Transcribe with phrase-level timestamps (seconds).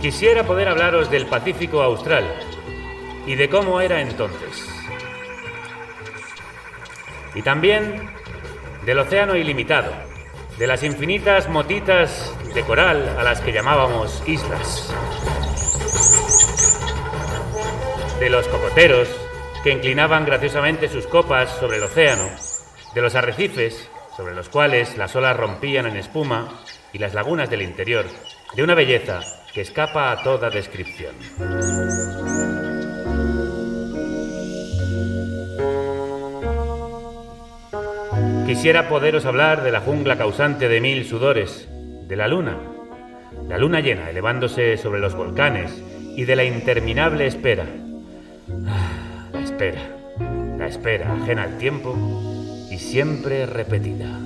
[0.00, 2.24] Quisiera poder hablaros del Pacífico Austral
[3.26, 4.66] y de cómo era entonces.
[7.34, 8.10] Y también
[8.86, 9.92] del océano ilimitado,
[10.58, 14.90] de las infinitas motitas de coral a las que llamábamos islas,
[18.18, 19.08] de los cocoteros
[19.62, 22.26] que inclinaban graciosamente sus copas sobre el océano,
[22.94, 23.90] de los arrecifes
[24.20, 26.60] sobre los cuales las olas rompían en espuma
[26.92, 28.04] y las lagunas del interior,
[28.54, 29.20] de una belleza
[29.54, 31.14] que escapa a toda descripción.
[38.46, 42.58] Quisiera poderos hablar de la jungla causante de mil sudores, de la luna,
[43.48, 45.82] la luna llena elevándose sobre los volcanes
[46.14, 47.64] y de la interminable espera.
[48.66, 49.80] Ah, la espera,
[50.58, 51.96] la espera ajena al tiempo
[52.80, 54.18] siempre repetida.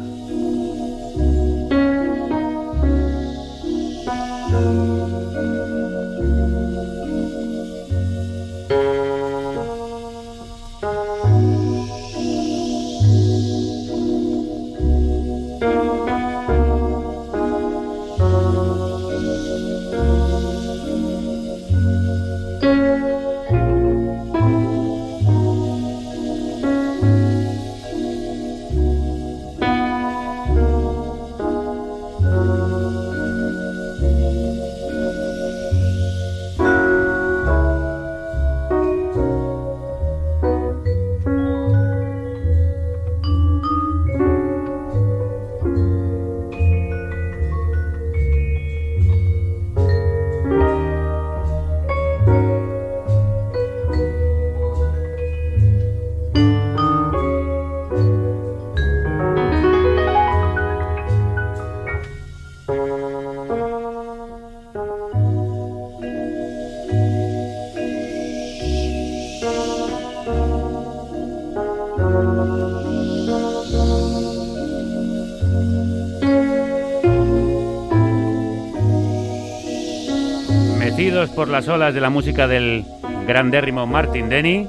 [81.35, 82.85] Por las olas de la música del
[83.27, 84.69] grandérrimo Martin Denny,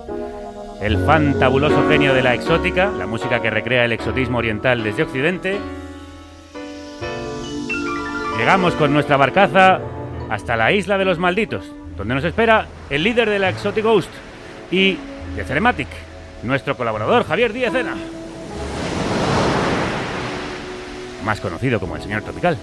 [0.81, 5.57] el fantabuloso genio de la exótica, la música que recrea el exotismo oriental desde Occidente,
[8.37, 9.79] llegamos con nuestra barcaza
[10.29, 14.11] hasta la isla de los malditos, donde nos espera el líder de la Exotic Ghost
[14.71, 14.97] y
[15.35, 15.87] de Cerematic,
[16.43, 17.73] nuestro colaborador Javier Díaz
[21.23, 22.57] más conocido como el señor Tropical.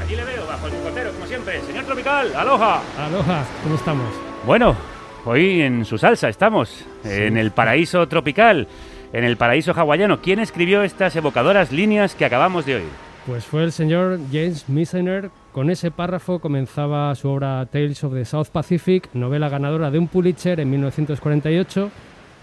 [0.00, 1.60] Allí le veo, bajo el cocotero, como siempre.
[1.62, 2.80] Señor Tropical, aloha.
[2.98, 4.06] Aloha, ¿cómo estamos?
[4.46, 4.76] Bueno,
[5.24, 8.68] hoy en su salsa estamos, en el paraíso tropical,
[9.12, 10.20] en el paraíso hawaiano.
[10.20, 12.88] ¿Quién escribió estas evocadoras líneas que acabamos de oír?
[13.26, 15.30] Pues fue el señor James Misener.
[15.52, 20.08] Con ese párrafo comenzaba su obra Tales of the South Pacific, novela ganadora de un
[20.08, 21.90] Pulitzer en 1948.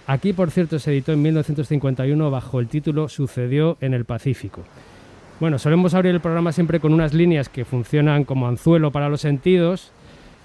[0.08, 4.62] Aquí, por cierto, se editó en 1951 bajo el título Sucedió en el Pacífico.
[5.40, 9.20] Bueno, solemos abrir el programa siempre con unas líneas que funcionan como anzuelo para los
[9.20, 9.92] sentidos.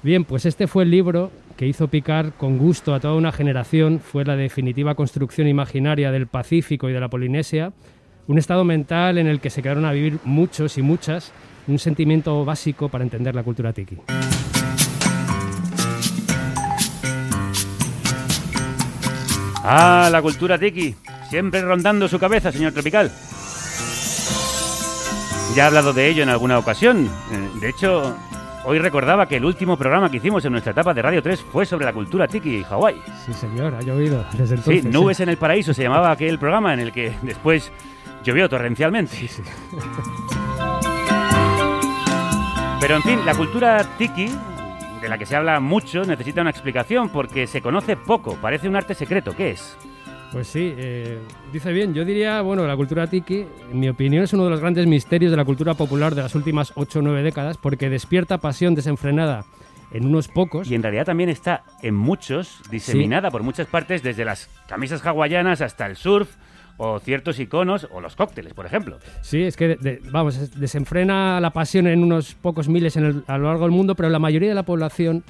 [0.02, 4.00] Bien, pues este fue el libro que hizo picar con gusto a toda una generación,
[4.00, 7.72] fue la definitiva construcción imaginaria del Pacífico y de la Polinesia,
[8.26, 11.32] un estado mental en el que se quedaron a vivir muchos y muchas,
[11.68, 13.98] un sentimiento básico para entender la cultura tiki.
[19.62, 20.94] Ah, la cultura tiki,
[21.28, 23.12] siempre rondando su cabeza, señor Tropical.
[25.54, 27.06] Ya he hablado de ello en alguna ocasión.
[27.32, 28.16] Eh, De hecho,
[28.64, 31.66] hoy recordaba que el último programa que hicimos en nuestra etapa de Radio 3 fue
[31.66, 33.02] sobre la cultura tiki y Hawái.
[33.26, 34.84] Sí, señor, ha llovido desde Sí, entonces.
[34.92, 37.72] Nubes en el Paraíso se llamaba aquel programa en el que después
[38.22, 39.14] llovió torrencialmente.
[39.16, 39.42] Sí, sí.
[42.80, 44.30] Pero en fin, la cultura tiki,
[45.02, 48.76] de la que se habla mucho, necesita una explicación porque se conoce poco, parece un
[48.76, 49.34] arte secreto.
[49.36, 49.76] ¿Qué es?
[50.32, 51.18] Pues sí, eh,
[51.52, 51.92] dice bien.
[51.92, 55.32] Yo diría, bueno, la cultura tiki, en mi opinión, es uno de los grandes misterios
[55.32, 59.44] de la cultura popular de las últimas 8 o 9 décadas porque despierta pasión desenfrenada
[59.92, 60.70] en unos pocos.
[60.70, 65.62] Y en realidad también está en muchos, diseminada por muchas partes, desde las camisas hawaianas
[65.62, 66.28] hasta el surf,
[66.76, 68.98] o ciertos iconos, o los cócteles, por ejemplo.
[69.22, 73.04] Sí, es que, de- de- vamos, es- desenfrena la pasión en unos pocos miles en
[73.04, 75.24] el- a lo largo del mundo, pero la mayoría de la población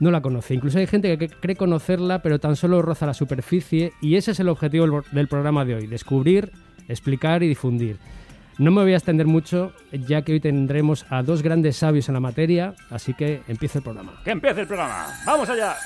[0.00, 0.54] no la conoce.
[0.54, 4.40] Incluso hay gente que cree conocerla, pero tan solo roza la superficie, y ese es
[4.40, 6.50] el objetivo del, programa de hoy, descubrir,
[6.88, 7.98] explicar y difundir.
[8.58, 12.14] No me voy a extender mucho, ya que hoy tendremos a dos grandes sabios en
[12.14, 14.20] la materia, así que empieza el programa.
[14.24, 15.06] ¡Que empiece el programa!
[15.24, 15.76] ¡Vamos allá!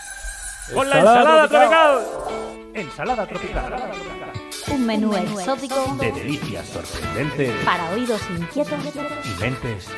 [0.72, 1.98] ¡Con la Ensalada ensalada tropical.
[1.98, 2.64] tropical!
[2.74, 4.32] Ensalada tropical.
[4.72, 8.80] Un menú exótico de delicias sorprendentes para oídos inquietos.
[8.96, 9.88] y mentes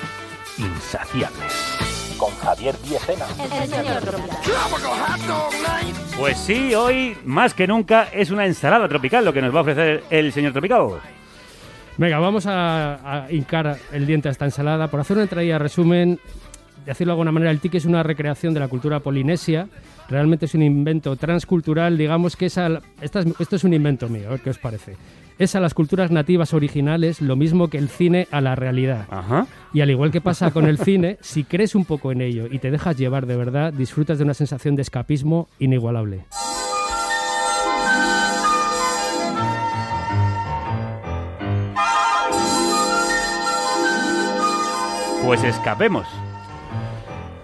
[0.59, 1.86] insaciables.
[2.19, 3.27] Con Javier Diecena.
[3.61, 4.39] El señor tropical.
[6.19, 9.63] Pues sí, hoy más que nunca es una ensalada tropical lo que nos va a
[9.63, 10.87] ofrecer el señor tropical.
[11.99, 14.89] Venga, vamos a, a hincar el diente a esta ensalada.
[14.89, 16.19] Por hacer una entradilla resumen,
[16.87, 19.69] decirlo de alguna manera, el tiki es una recreación de la cultura polinesia.
[20.09, 24.09] Realmente es un invento transcultural, digamos que es al- esta es- esto es un invento
[24.09, 24.97] mío, a ver qué os parece.
[25.39, 29.07] Es a las culturas nativas originales lo mismo que el cine a la realidad.
[29.11, 29.47] Ajá.
[29.75, 32.59] Y al igual que pasa con el cine, si crees un poco en ello y
[32.59, 36.25] te dejas llevar de verdad, disfrutas de una sensación de escapismo inigualable.
[45.23, 46.07] Pues escapemos.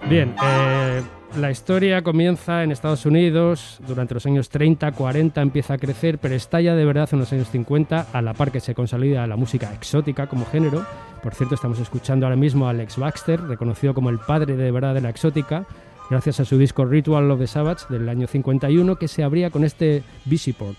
[0.09, 1.03] Bien, eh,
[1.37, 6.35] la historia comienza en Estados Unidos, durante los años 30, 40 empieza a crecer, pero
[6.35, 9.73] estalla de verdad en los años 50, a la par que se consolida la música
[9.73, 10.85] exótica como género.
[11.21, 14.93] Por cierto, estamos escuchando ahora mismo a Alex Baxter, reconocido como el padre de verdad
[14.93, 15.65] de la exótica,
[16.09, 19.63] gracias a su disco Ritual of the Savage del año 51, que se abría con
[19.63, 20.77] este Visiport.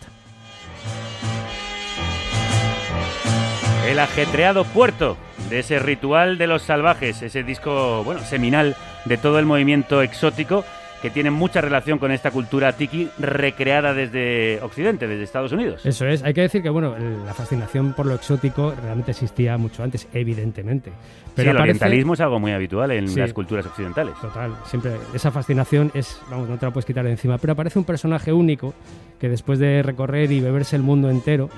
[3.89, 5.17] El ajetreado puerto
[5.51, 10.65] de ese ritual de los salvajes, ese disco, bueno, seminal de todo el movimiento exótico
[11.03, 15.85] que tiene mucha relación con esta cultura tiki recreada desde Occidente, desde Estados Unidos.
[15.85, 16.95] Eso es, hay que decir que bueno,
[17.27, 20.93] la fascinación por lo exótico realmente existía mucho antes, evidentemente.
[21.37, 23.21] sí, el aparece- orientalismo es algo muy habitual en Sí.
[23.21, 24.15] las culturas occidentales.
[24.19, 27.79] Total, siempre esa fascinación es, vamos, no te la puedes quitar de encima, pero aparece
[27.79, 28.73] un personaje único
[29.21, 31.51] que después de recorrer y beberse el mundo entero,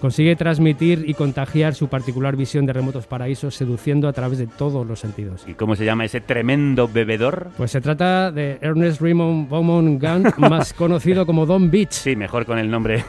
[0.00, 4.86] consigue transmitir y contagiar su particular visión de remotos paraísos, seduciendo a través de todos
[4.86, 5.44] los sentidos.
[5.46, 7.50] ¿Y cómo se llama ese tremendo bebedor?
[7.56, 11.92] Pues se trata de Ernest Raymond Beaumont Gant, más conocido como Don Beach.
[11.92, 13.04] Sí, mejor con el nombre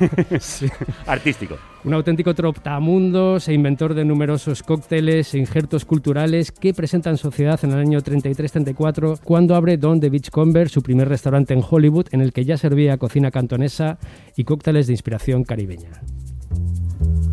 [1.07, 1.57] artístico.
[1.83, 7.59] Un auténtico trotamundos e inventor de numerosos cócteles e injertos culturales que presenta en sociedad
[7.63, 12.21] en el año 33-34 cuando abre Don the Beachcomber, su primer restaurante en Hollywood en
[12.21, 13.97] el que ya servía cocina cantonesa
[14.37, 15.89] y cócteles de inspiración caribeña.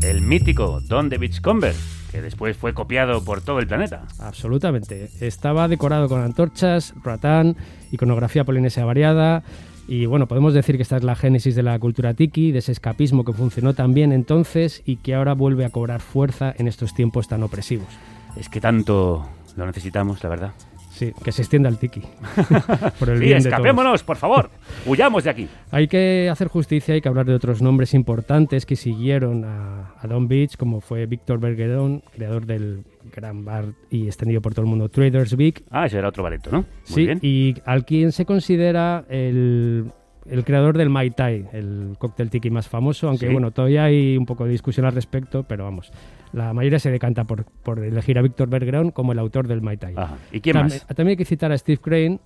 [0.03, 1.75] El mítico Don de Beachcomber,
[2.11, 4.07] que después fue copiado por todo el planeta.
[4.19, 5.11] Absolutamente.
[5.21, 7.57] Estaba decorado con antorchas, ratán,
[7.93, 9.43] iconografía polinesia variada.
[9.87, 12.73] Y bueno, podemos decir que esta es la génesis de la cultura tiki, de ese
[12.73, 16.95] escapismo que funcionó tan bien entonces y que ahora vuelve a cobrar fuerza en estos
[16.95, 17.89] tiempos tan opresivos.
[18.37, 20.53] Es que tanto lo necesitamos, la verdad.
[21.01, 22.03] Sí, que se extienda el tiki.
[22.99, 23.47] Por el Sí, bien de todos.
[23.47, 24.51] escapémonos, por favor.
[24.85, 25.49] Huyamos de aquí.
[25.71, 30.07] Hay que hacer justicia, hay que hablar de otros nombres importantes que siguieron a, a
[30.07, 32.83] Don Beach, como fue Víctor Bergeron, creador del
[33.15, 35.65] gran bar y extendido por todo el mundo Traders Week.
[35.71, 36.59] Ah, ese era otro bareto, ¿no?
[36.59, 37.19] Muy Sí, bien.
[37.23, 39.91] y al quien se considera el,
[40.29, 43.33] el creador del Mai Tai, el cóctel tiki más famoso, aunque Sí.
[43.33, 45.91] bueno, todavía hay un poco de discusión al respecto, pero vamos,
[46.33, 49.77] la mayoría se decanta por, por elegir a Víctor Bergeron como el autor del Mai
[49.77, 49.95] Tai.
[49.97, 50.17] Ajá.
[50.33, 50.97] ¿Y quién También, más?
[50.97, 52.21] también hay que citar a Steve Crane,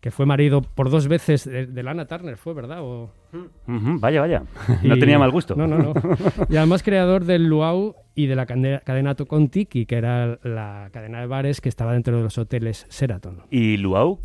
[0.00, 2.78] que fue marido por dos veces de, de Lana Turner, ¿fue verdad?
[2.82, 3.10] O-
[3.66, 4.42] vaya, vaya.
[4.82, 5.54] No tenía mal gusto.
[5.56, 5.94] No, no, no.
[6.48, 11.26] y además creador del Luau y de la cadena Tocontiki, que era la cadena de
[11.26, 13.42] bares que estaba dentro de los hoteles Sheraton.
[13.50, 14.20] ¿Y Luau?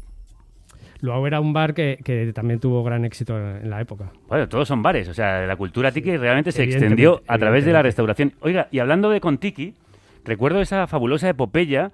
[1.01, 4.11] Luau era un bar que, que también tuvo gran éxito en, la época.
[4.27, 5.07] Bueno, todos son bares.
[5.07, 8.33] O sea, la cultura tiki realmente se extendió a través de la restauración.
[8.41, 9.75] Oiga, y hablando de con tiki,
[10.25, 11.91] recuerdo esa fabulosa epopeya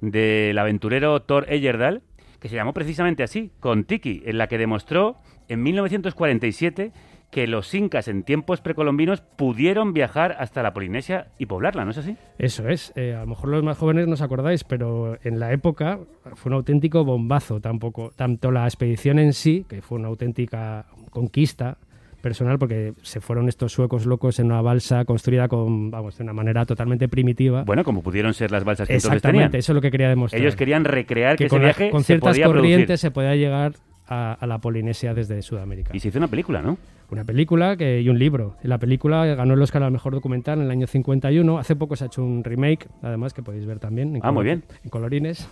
[0.00, 2.02] del aventurero Thor Eyerdal,
[2.38, 5.16] que se llamó precisamente así, con tiki, en la que demostró
[5.48, 6.92] en 1947
[7.34, 11.98] que los incas en tiempos precolombinos pudieron viajar hasta la Polinesia y poblarla, ¿no es
[11.98, 12.16] así?
[12.38, 12.92] Eso es.
[12.94, 15.98] eh, a lo mejor los más jóvenes no os acordáis, pero en la época
[16.34, 17.60] fue un auténtico bombazo.
[17.60, 21.76] Tampoco, tanto la expedición en sí, que fue una auténtica conquista
[22.22, 26.32] personal, porque se fueron estos suecos locos en una balsa construida con, vamos, de una
[26.32, 27.64] manera totalmente primitiva.
[27.64, 29.58] Bueno, como pudieron ser las balsas que entonces Exactamente, tenían.
[29.58, 30.40] eso es lo que quería demostrar.
[30.40, 32.44] Ellos querían recrear que, que ese con, la- se ciertas producir.
[32.46, 33.72] corrientes se podía llegar
[34.06, 35.90] a, a la Polinesia desde Sudamérica.
[35.94, 36.78] Y se hizo una película, ¿no?
[37.10, 38.56] Una película que, y un libro.
[38.62, 41.58] La película ganó el Oscar al mejor documental en el año 51.
[41.58, 44.16] Hace poco se ha hecho un remake, además, que podéis ver también.
[44.16, 44.64] En Ah, muy bien.
[44.82, 45.48] En colorines.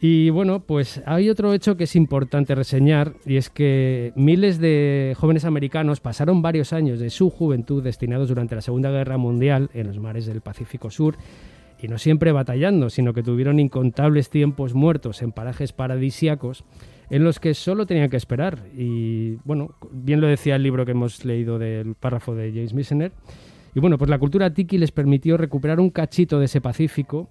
[0.00, 5.14] Y bueno, pues hay otro hecho que es importante reseñar y es que miles de
[5.18, 9.88] jóvenes americanos pasaron varios años de su juventud destinados durante la Segunda Guerra Mundial en
[9.88, 11.16] los mares del Pacífico Sur
[11.80, 16.64] y no siempre batallando, sino que tuvieron incontables tiempos muertos en parajes paradisíacos
[17.10, 18.58] en los que solo tenían que esperar.
[18.76, 23.12] Y bueno, bien lo decía el libro que hemos leído del párrafo de James Misener.
[23.74, 27.28] Y bueno, pues la cultura tiki les permitió recuperar un cachito de ese Pacífico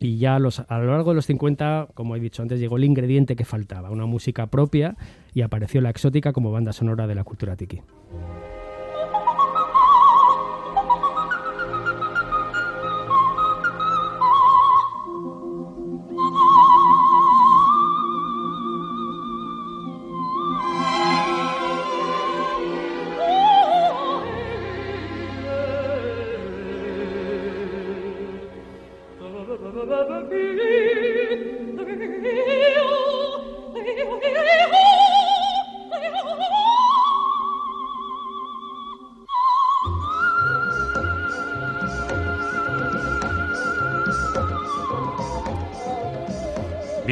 [0.00, 2.76] y ya a, los- a lo largo de los 50, como he dicho antes, llegó
[2.76, 4.96] el ingrediente que faltaba, una música propia
[5.32, 7.80] y apareció la exótica como banda sonora de la cultura tiki.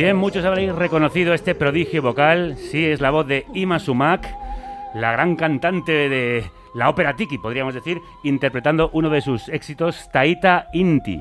[0.01, 2.57] Bien, muchos habréis reconocido este prodigio vocal.
[2.57, 4.27] Sí, es la voz de Ima Sumac,
[4.95, 6.43] la gran cantante de
[6.73, 11.21] la ópera Tiki, podríamos decir, interpretando uno de sus éxitos, Taita Inti.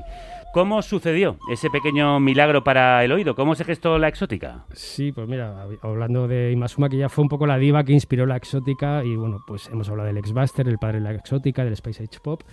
[0.54, 3.34] ¿Cómo sucedió ese pequeño milagro para el oído?
[3.34, 4.64] ¿Cómo se gestó la exótica?
[4.72, 8.24] Sí, pues mira, hablando de Imasuma, que ya fue un poco la diva que inspiró
[8.24, 11.74] la exótica, y bueno, pues hemos hablado del ex-Buster, el padre de la exótica, del
[11.74, 12.44] Space Age Pop,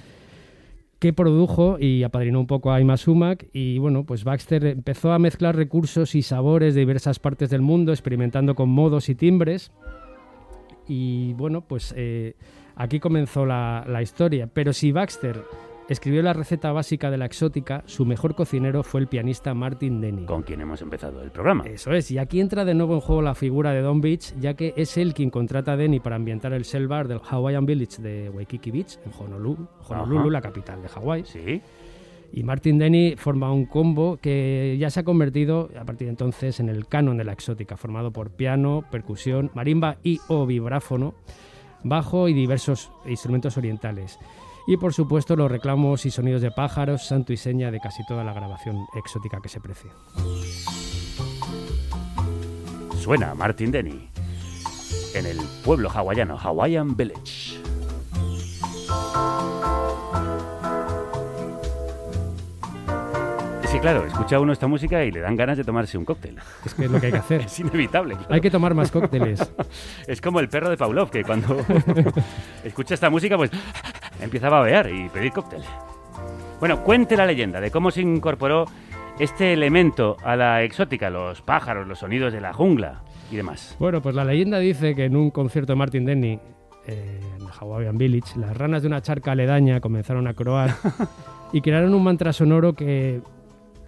[0.99, 5.19] que produjo y apadrinó un poco a Ima Sumac y bueno, pues Baxter empezó a
[5.19, 9.71] mezclar recursos y sabores de diversas partes del mundo, experimentando con modos y timbres
[10.87, 12.35] y bueno, pues eh,
[12.75, 14.49] aquí comenzó la, la historia.
[14.51, 15.43] Pero si Baxter
[15.89, 20.25] escribió la receta básica de la exótica, su mejor cocinero fue el pianista Martin Denny.
[20.25, 21.65] Con quien hemos empezado el programa.
[21.65, 24.53] Eso es, y aquí entra de nuevo en juego la figura de Don Beach, ya
[24.53, 28.01] que es él quien contrata a Denny para ambientar el Shell Bar del Hawaiian Village
[28.01, 30.29] de Waikiki Beach, en Honolulu, Honolulu Ajá.
[30.29, 31.24] la capital de Hawái.
[31.25, 31.62] Sí.
[32.34, 36.60] Y Martin Denny forma un combo que ya se ha convertido a partir de entonces
[36.60, 41.15] en el canon de la exótica, formado por piano, percusión, marimba y o vibráfono,
[41.84, 44.20] bajo y diversos instrumentos orientales.
[44.67, 48.25] Y por supuesto los reclamos y sonidos de pájaros, santo y seña de casi toda
[48.25, 49.89] la grabación exótica que se precie.
[53.00, 54.09] Suena Martin Denny
[55.13, 57.57] en el pueblo hawaiano, Hawaiian Village.
[63.67, 66.38] Sí, claro, escucha uno esta música y le dan ganas de tomarse un cóctel.
[66.65, 67.41] Es que es lo que hay que hacer.
[67.45, 68.15] Es inevitable.
[68.15, 68.33] claro.
[68.33, 69.39] Hay que tomar más cócteles.
[70.07, 71.57] Es como el perro de Pavlov, que cuando
[72.63, 73.51] escucha esta música, pues
[74.21, 75.62] empieza a babear y pedir cóctel.
[76.59, 78.65] Bueno, cuente la leyenda de cómo se incorporó
[79.19, 83.75] este elemento a la exótica, los pájaros, los sonidos de la jungla y demás.
[83.79, 86.39] Bueno, pues la leyenda dice que en un concierto de Martin Denny
[86.88, 90.75] eh, en Hawaiian Village, las ranas de una charca aledaña comenzaron a croar
[91.51, 93.21] y crearon un mantra sonoro que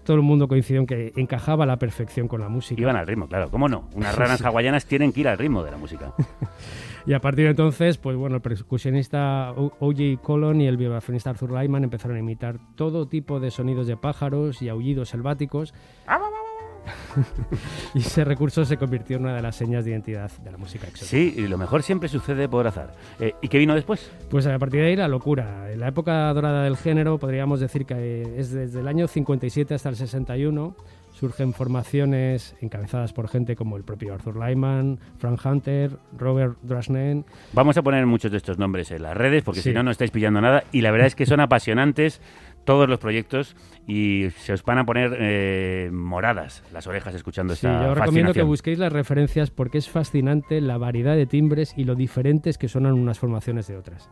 [0.03, 2.81] todo el mundo coincidió en que encajaba a la perfección con la música.
[2.81, 3.89] Iban al ritmo, claro, ¿cómo no?
[3.93, 6.13] Unas ranas hawaianas tienen que ir al ritmo de la música.
[7.09, 10.21] Y a partir de entonces, pues bueno, el percusionista O.J.
[10.21, 14.61] Colon y el vibrafonista Arthur Lyman empezaron a imitar todo tipo de sonidos de pájaros
[14.61, 15.73] y aullidos selváticos.
[17.95, 20.85] y ese recurso se convirtió en una de las señas de identidad de la música
[20.85, 21.09] exótica.
[21.09, 22.93] Sí, y lo mejor siempre sucede por azar.
[23.19, 24.11] Eh, ¿Y qué vino después?
[24.29, 25.71] Pues a partir de ahí la locura.
[25.71, 29.89] En la época dorada del género podríamos decir que es desde el año 57 hasta
[29.89, 30.75] el 61.
[31.19, 37.25] Surgen formaciones encabezadas por gente como el propio Arthur Lyman, Frank Hunter, Robert Drasnen.
[37.51, 39.69] Vamos a poner muchos de estos nombres en las redes porque Sí.
[39.69, 40.63] si no, no estáis pillando nada.
[40.71, 42.21] Y la verdad es que son apasionantes
[42.63, 47.67] todos los proyectos y se os van a poner eh, moradas las orejas escuchando Sí,
[47.67, 51.83] esta yo recomiendo que busquéis las referencias porque es fascinante la variedad de timbres y
[51.83, 54.09] lo diferentes que sonan unas formaciones de otras.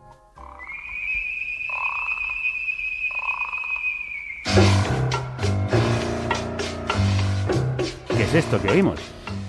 [8.27, 8.99] Es esto que oímos?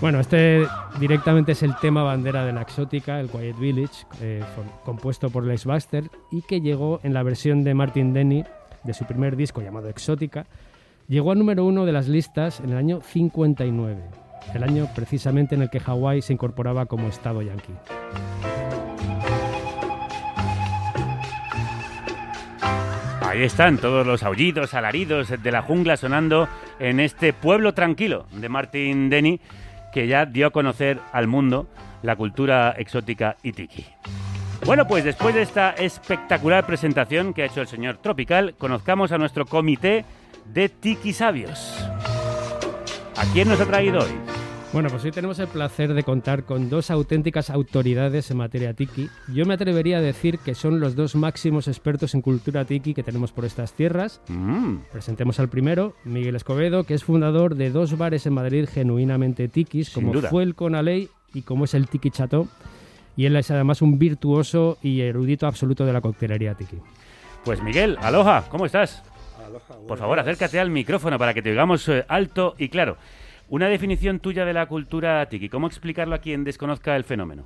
[0.00, 0.64] Bueno, este
[1.00, 4.42] directamente es el tema bandera de la exótica, el Quiet Village, eh,
[4.85, 8.44] compuesto por Les Buster y que llegó en la versión de Martin Denny
[8.85, 10.47] de su primer disco llamado Exótica.
[11.08, 14.00] Llegó al número uno de las listas en el año 59,
[14.54, 17.73] el año precisamente en el que Hawái se incorporaba como estado yanqui.
[23.28, 28.49] Ahí están todos los aullidos, alaridos de la jungla sonando en este pueblo tranquilo de
[28.49, 29.38] Martin Denny,
[29.92, 31.68] que ya dio a conocer al mundo
[32.00, 33.85] la cultura exótica y tiki.
[34.64, 39.18] Bueno, pues después de esta espectacular presentación que ha hecho el señor Tropical, conozcamos a
[39.18, 40.06] nuestro comité
[40.47, 41.87] de tiki sabios.
[43.14, 44.38] ¿A quién nos ha traído hoy?
[44.70, 49.08] Bueno, pues hoy tenemos el placer de contar con dos auténticas autoridades en materia tiki.
[49.32, 53.02] Yo me atrevería a decir que son los dos máximos expertos en cultura tiki que
[53.02, 54.20] tenemos por estas tierras.
[54.28, 59.48] Mm, Presentemos al primero, Miguel Escobedo, que es fundador de dos bares en Madrid genuinamente
[59.48, 60.28] tikis, Sin como duda.
[60.28, 62.46] fue el Conaley y como es el Tiki Chateau.
[63.16, 66.76] Y él es además un virtuoso y erudito absoluto de la coctelería tiki.
[67.42, 69.02] Pues Miguel, aloha, ¿cómo estás?
[69.44, 72.98] Aloha, Por favor, acércate al micrófono para que te oigamos eh, alto y claro.
[73.50, 75.48] Una definición tuya de la cultura tiki.
[75.48, 77.44] ¿Cómo explicarlo a quien desconozca el fenómeno?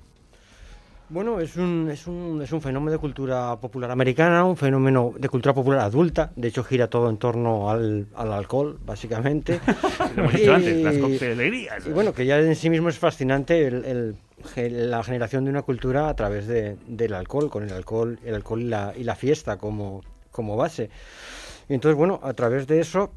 [1.09, 5.29] Bueno, es un, es, un, es un fenómeno de cultura popular americana, un fenómeno de
[5.29, 6.33] cultura popular adulta.
[6.37, 9.61] De hecho, gira todo en torno al, al alcohol, básicamente.
[10.17, 11.87] Lo hemos dicho antes, las coctelerías.
[11.87, 14.17] Y bueno, que ya en sí mismo es fascinante el, el
[14.55, 18.35] ge- la generación de una cultura a través de, del alcohol, con el alcohol, el
[18.35, 20.89] alcohol y la, y la fiesta como, como base.
[21.69, 23.13] Y entonces, bueno, a través de eso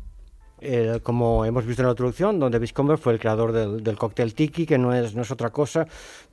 [0.62, 4.34] eh, como hemos visto en la introducción, donde Biscomber fue el creador del, del cóctel
[4.34, 5.88] tiki, que no es, no es otra cosa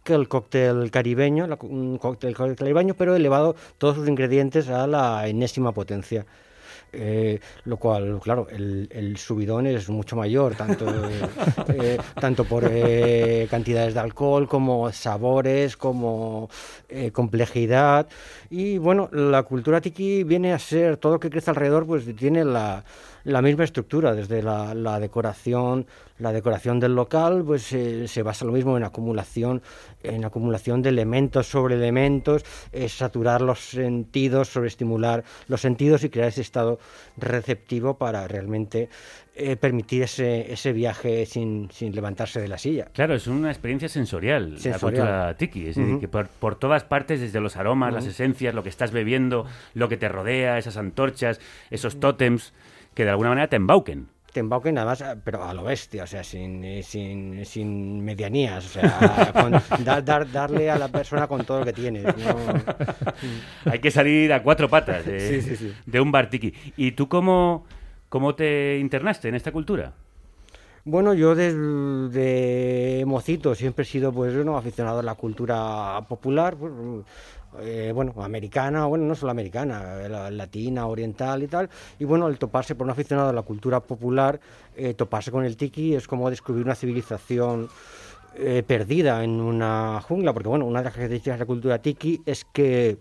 [0.05, 5.26] que el cóctel caribeño, la- un cóctel caribeño, pero elevado todos sus ingredientes a la
[5.29, 6.25] enésima potencia.
[6.95, 10.85] Eh, lo cual, claro, el, el subidón es mucho mayor, tanto,
[11.69, 16.50] eh, tanto por eh, cantidades de alcohol como sabores, como
[17.12, 18.09] complejidad.
[18.50, 22.45] Y bueno, la cultura tiki viene a ser todo lo que crece alrededor, pues tiene
[22.45, 22.85] la,
[23.25, 25.87] la misma estructura, desde la, la decoración,
[26.19, 29.62] la decoración del local, pues eh, se basa lo mismo en acumulación,
[30.02, 36.29] en acumulación de elementos sobre elementos, eh, saturar los sentidos, sobreestimular los sentidos y crear
[36.29, 36.79] ese estado
[37.17, 38.88] receptivo para realmente
[39.35, 42.88] eh, permitir ese, ese viaje sin, sin levantarse de la silla.
[42.93, 45.02] Claro, es una experiencia sensorial, la Sensorial.
[45.07, 45.69] cultura tiki.
[45.69, 48.93] Es decir, que por, por todas partes, desde los aromas, las esencias, lo que estás
[48.93, 52.52] bebiendo, lo que te rodea, esas antorchas, esos tótems,
[52.95, 54.09] que de alguna manera te embauquen.
[54.33, 58.65] te embauquen nada más, pero a lo bestia, o sea, sin, eh, sin, sin medianías,
[58.65, 62.05] o sea, con- dar, dar- darle a la persona con todo lo que tienes.
[62.05, 62.37] ¿no?
[63.71, 65.75] Hay que salir a cuatro patas de, Sí, sí, sí.
[65.85, 66.53] de un bar tiki.
[66.79, 67.67] ¿Y tú cómo,
[68.09, 69.93] cómo te internaste en esta cultura?
[70.85, 76.73] Bueno, yo desde mocito siempre he sido pues bueno, aficionado a la cultura popular, pues,
[77.61, 81.68] eh, bueno, americana, bueno, no solo americana, eh, la- latina, oriental y tal.
[81.99, 84.40] Y bueno, el toparse por un aficionado a la cultura popular,
[84.76, 87.68] eh, toparse con el tiki es como descubrir una civilización
[88.66, 92.47] perdida en una jungla, porque bueno, una de las características de la cultura tiki es
[92.47, 92.97] que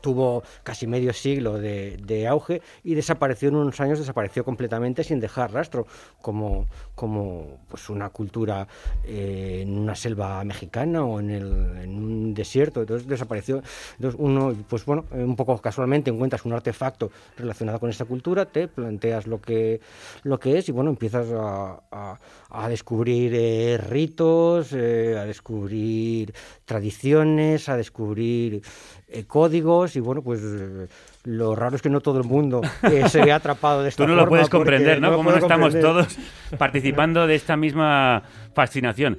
[0.00, 5.52] tuvo casi medio siglo de, auge y desapareció en unos años, desapareció completamente sin dejar
[5.52, 5.86] rastro,
[6.22, 8.66] como, como pues una cultura
[9.04, 11.46] eh, en una selva mexicana o en, el,
[11.82, 13.62] en un desierto, entonces desapareció.
[13.96, 18.46] Entonces uno, pues bueno, eh, un poco casualmente encuentras un artefacto relacionado con esta cultura,
[18.46, 19.80] te planteas lo que,
[20.22, 22.18] lo que es y bueno, empiezas a, a-
[22.56, 24.76] a descubrir eh, ritos, a
[25.26, 26.32] descubrir
[26.64, 28.62] tradiciones, a descubrir
[29.08, 30.88] eh, códigos y bueno, pues eh,
[31.24, 34.08] lo raro es que no todo el mundo eh, se ve atrapado de esta Tú
[34.08, 35.14] no lo puedes comprender, ¿no?
[35.14, 35.82] Cómo no estamos comprender.
[35.82, 36.18] todos
[36.58, 38.22] participando de esta misma
[38.54, 39.18] fascinación.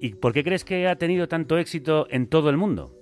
[0.00, 2.92] ¿Y por qué crees que ha tenido tanto éxito en todo el mundo?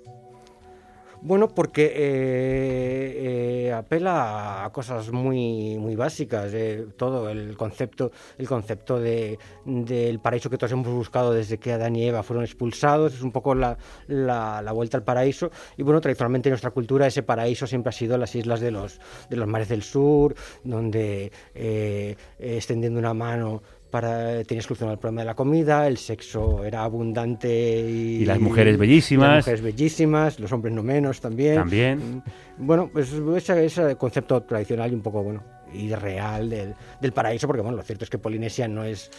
[1.24, 8.48] Bueno, porque eh, eh, apela a cosas muy muy básicas, eh, todo el concepto el
[8.48, 13.14] concepto de del paraíso que todos hemos buscado desde que Adán y Eva fueron expulsados,
[13.14, 15.52] es un poco la, la, la vuelta al paraíso.
[15.76, 18.98] Y bueno, tradicionalmente en nuestra cultura ese paraíso siempre ha sido las islas de los
[19.30, 25.20] de los mares del sur, donde eh, extendiendo una mano para tenías solucionado el problema
[25.20, 29.28] de la comida, el sexo era abundante y, Y las mujeres bellísimas.
[29.28, 31.56] las mujeres bellísimas, los hombres no menos también.
[31.56, 32.22] También.
[32.56, 37.46] Bueno, pues ese, ese concepto tradicional y un poco, bueno, y real del, del paraíso,
[37.46, 39.10] porque bueno, lo cierto es que Polinesia no es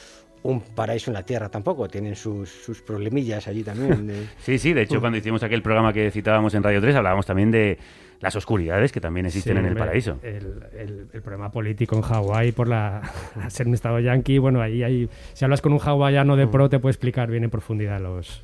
[0.42, 4.08] un paraíso en la Tierra tampoco, tienen sus, sus problemillas allí también.
[4.08, 7.26] de- Sí, sí, de hecho cuando hicimos aquel programa que citábamos en Radio 3 hablábamos
[7.26, 7.78] también de
[8.24, 10.18] las oscuridades que también existen Sí, en el paraíso.
[10.24, 13.02] El, el- el problema político en Hawái por la
[13.50, 16.80] ser un estado yanqui, bueno, ahí hay, si hablas con un hawaiano de pro te
[16.80, 18.42] puede explicar bien en profundidad los,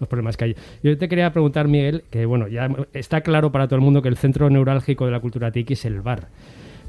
[0.00, 0.56] los problemas que hay.
[0.82, 4.08] Yo te quería preguntar, Miguel, que bueno, ya está claro para todo el mundo que
[4.08, 6.28] el centro neurálgico de la cultura tiki es el bar.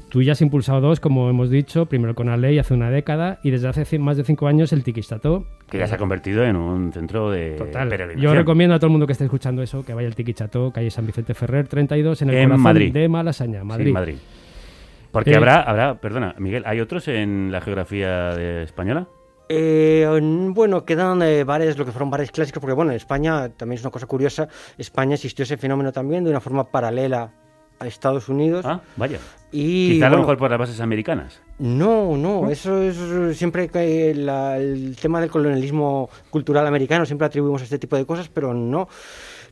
[0.08, 3.50] Tú ya has impulsado dos, como hemos dicho, primero con Alei hace una década y
[3.50, 5.44] desde hace más de cinco años el Tiki Chateau.
[5.70, 7.88] Que ya se ha convertido en un centro de Total.
[7.90, 8.32] peregrinación.
[8.32, 10.72] Yo recomiendo a todo el mundo que esté escuchando eso que vaya al Tiki Chateau,
[10.72, 12.92] calle San Vicente Ferrer 32, en el En corazón Madrid.
[12.92, 13.92] de Malasaña, Sí, Madrid.
[13.92, 14.16] Madrid.
[15.12, 19.08] Porque Eh, habrá, habrá, perdona, Miguel, ¿hay otros en la geografía de española?
[19.50, 23.50] Eh, en- bueno, quedan eh, bares, lo que fueron bares clásicos, porque bueno, en España
[23.50, 27.32] también es una cosa curiosa, España existió ese fenómeno también de una forma paralela
[27.78, 28.64] a Estados Unidos.
[28.66, 29.18] Ah, vaya.
[29.50, 31.40] y Quizá a lo bueno, mejor por las bases americanas.
[31.58, 37.62] No, no, eso es siempre que la- el tema del colonialismo cultural americano siempre atribuimos
[37.62, 38.88] a este tipo de cosas, pero no.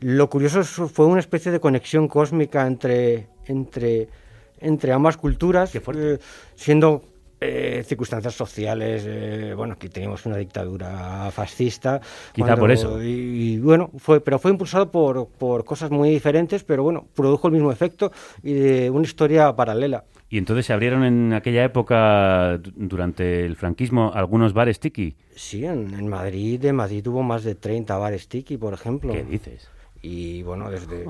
[0.01, 4.09] Lo curioso fue una especie de conexión cósmica entre entre
[4.61, 6.19] entre ambas culturas, eh,
[6.55, 7.03] siendo
[7.49, 12.01] eh, circunstancias sociales, eh, bueno, aquí teníamos una dictadura fascista.
[12.33, 13.03] Quizá por eso.
[13.03, 13.09] Y,
[13.55, 17.55] y, bueno, fue, pero fue impulsado por, por cosas muy diferentes, pero bueno, produjo el
[17.55, 18.11] mismo efecto
[18.43, 20.05] y de una historia paralela.
[20.29, 25.15] Y entonces se abrieron en aquella época, du- durante el franquismo, algunos bares tiki.
[25.37, 29.13] Sí, en, en Madrid, en Madrid hubo más de 30 bares tiki, por ejemplo.
[29.13, 29.69] ¿Qué dices?
[30.03, 31.07] Y bueno, desde,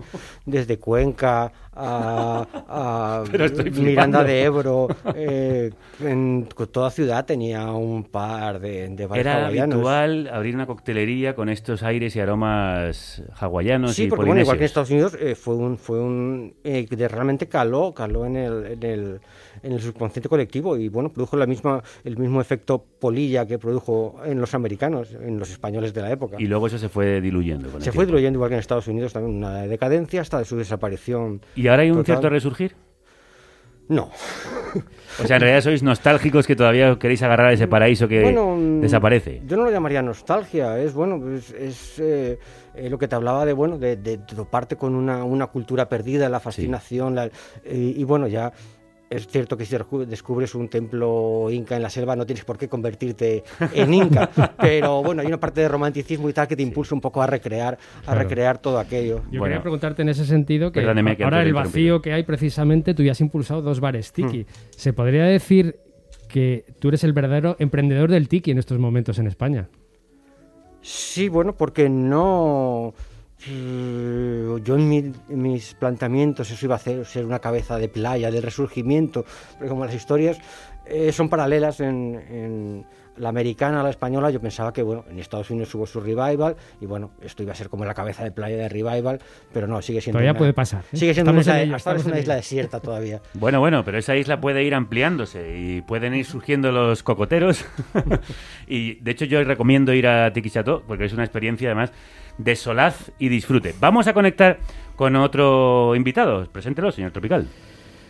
[0.47, 3.25] desde Cuenca a,
[3.77, 4.89] Miranda de Ebro.
[5.15, 9.75] eh, en toda ciudad tenía un par de, de bares Era hawaianos.
[9.75, 14.57] habitual abrir una coctelería con estos aires y aromas hawaianos Sí, y porque bueno, igual
[14.59, 14.67] que en.
[14.67, 18.83] Estados Unidos eh, fue un, fue un eh, de- realmente caló, caló en el, en
[18.83, 19.21] el,
[19.63, 24.17] en el subconsciente colectivo y bueno, produjo la misma, el mismo efecto polilla que produjo
[24.25, 26.37] en los americanos, en los españoles de la época.
[26.39, 27.69] Y luego eso se fue diluyendo.
[27.69, 28.17] con el Se fue tiempo.
[28.17, 31.41] diluyendo igual que en Estados Unidos también una decadencia hasta su desaparición.
[31.55, 32.07] ¿Y ahora hay un total.
[32.07, 32.75] cierto resurgir?
[33.89, 34.11] No.
[35.23, 39.41] O sea, en realidad sois nostálgicos que todavía queréis agarrar ese paraíso que Bueno, desaparece.
[39.47, 42.39] Yo no lo llamaría nostalgia, es bueno, es, es, eh,
[42.75, 46.29] eh, lo que te hablaba de bueno, de, de toparte con una, una cultura perdida,
[46.29, 48.53] la fascinación, la- eh, y bueno, ya
[49.09, 49.77] es cierto que si
[50.09, 54.29] descubres un templo inca en la selva no tienes por qué convertirte en inca,
[54.61, 57.27] pero bueno, hay una parte de romanticismo y tal que te impulsa un poco a
[57.27, 58.21] recrear, a Claro.
[58.21, 59.23] recrear todo aquello.
[59.31, 59.45] Yo Bueno.
[59.45, 60.81] quería preguntarte en ese sentido que
[61.23, 64.47] ahora el vacío que hay precisamente, tú ya has impulsado dos bares tiki.
[64.71, 65.77] ¿Se podría decir
[66.29, 69.69] que tú eres el verdadero emprendedor del tiki en estos momentos en España?
[70.81, 72.95] Sí, bueno, porque no.
[73.49, 77.89] Eh, Yo en, mi- en mis planteamientos eso iba a hacer, ser una cabeza de
[77.89, 79.25] playa, del resurgimiento,
[79.59, 80.39] pero como las historias
[80.87, 85.19] eh, son paralelas en, en la americana a la española, yo pensaba que bueno, en
[85.19, 88.31] Estados Unidos hubo su revival y bueno, esto iba a ser como la cabeza de
[88.31, 89.21] playa de revival,
[89.53, 90.97] pero no, sigue siendo Todavía una- puede pasar, ¿eh?
[90.97, 93.21] Sigue siendo una Estamos en isla, ello, hasta una isla desierta todavía.
[93.35, 97.65] Bueno, bueno, pero esa isla puede ir ampliándose y pueden ir surgiendo los cocoteros.
[98.67, 101.93] y de hecho yo recomiendo ir a Tiki Chateau porque es una experiencia además
[102.39, 103.75] de solaz y disfrute.
[103.81, 104.59] Vamos a conectar
[104.97, 106.47] con otro invitado.
[106.51, 107.47] Preséntelo, señor Tropical.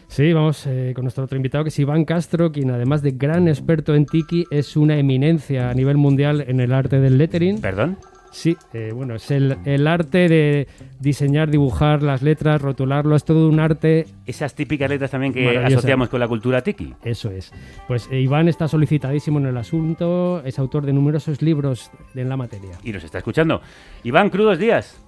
[0.09, 3.49] Sí, vamos eh, con nuestro otro invitado, que es Iván Castro, quien además de gran
[3.49, 7.61] experto en tiki, es una eminencia a nivel mundial en el arte del lettering.
[7.61, 7.99] ¿Perdón?
[8.31, 10.69] Sí, eh, bueno, es el, el arte de
[11.01, 16.09] diseñar, dibujar las letras, rotularlo, es todo un arte Esas típicas letras también que asociamos
[16.09, 16.95] con la cultura tiki.
[17.03, 17.53] Eso es.
[17.89, 22.37] Pues eh, Iván está solicitadísimo en el asunto, es autor de numerosos libros en la
[22.37, 22.79] materia.
[22.83, 23.61] Y nos está escuchando.
[24.05, 25.03] Iván, crudos días.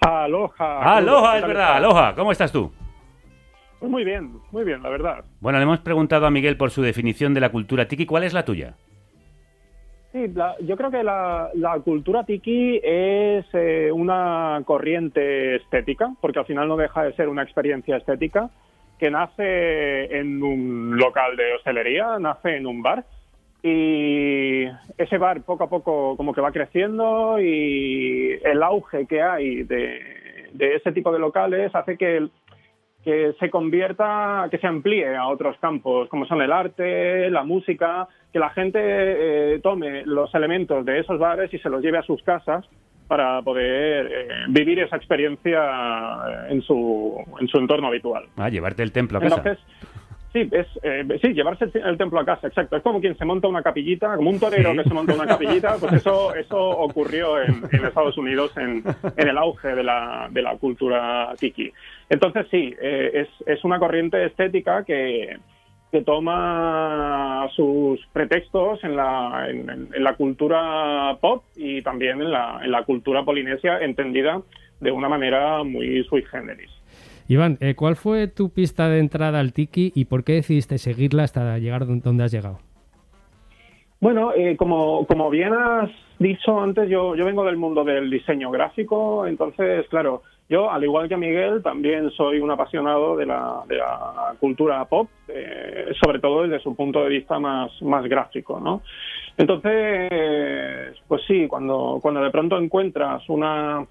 [0.00, 0.96] Aloha.
[0.96, 1.76] Aloha, ¿Qué es verdad.
[1.76, 2.72] Aloha, ¿cómo estás tú?
[3.78, 5.24] Pues muy bien, muy bien, la verdad.
[5.40, 8.06] Bueno, le hemos preguntado a Miguel por su definición de la cultura tiki.
[8.06, 8.74] ¿Cuál es la tuya?
[10.16, 16.38] Sí, la- yo creo que la, la cultura tiki es eh, una corriente estética, porque
[16.38, 18.48] al final no deja de ser una experiencia estética
[18.98, 23.04] que nace en un local de hostelería, nace en un bar.
[23.62, 24.64] Y
[24.96, 30.48] ese bar poco a poco como que va creciendo y el auge que hay de,
[30.54, 32.26] de ese tipo de locales hace que
[33.06, 38.08] que se convierta, que se amplíe a otros campos, como son el arte, la música,
[38.32, 42.02] que la gente eh, tome los elementos de esos bares y se los lleve a
[42.02, 42.66] sus casas
[43.06, 48.24] para poder eh, vivir esa experiencia eh, en su, en su entorno habitual.
[48.36, 49.36] Ah, llevarte el templo a casa.
[49.36, 49.64] Entonces,
[50.42, 52.76] sí, es, eh, sí, llevarse el, el templo a casa, exacto.
[52.76, 54.76] Es como quien se monta una capillita, como un torero Sí.
[54.78, 58.82] que se monta una capillita, pues eso, eso ocurrió en, en Estados Unidos en,
[59.16, 61.72] en el auge de la, de la cultura tiki.
[62.08, 65.38] Entonces, sí, eh, es, es una corriente estética que,
[65.90, 72.60] que toma sus pretextos en la, en, en- la cultura pop y también en la,
[72.62, 74.40] en la cultura polinesia entendida
[74.80, 76.70] de una manera muy sui generis.
[77.28, 81.24] Iván, eh, ¿cuál fue tu pista de entrada al tiki y por qué decidiste seguirla
[81.24, 82.58] hasta llegar don- donde has llegado?
[84.00, 88.50] Bueno, eh, como, como bien has dicho antes, yo, yo vengo del mundo del diseño
[88.50, 93.76] gráfico, entonces, claro, yo, al igual que Miguel, también soy un apasionado de la, de
[93.78, 98.82] la cultura pop, eh, sobre todo desde su punto de vista más, más gráfico, ¿no?
[99.38, 103.84] Entonces, pues sí, cuando, cuando de pronto encuentras una,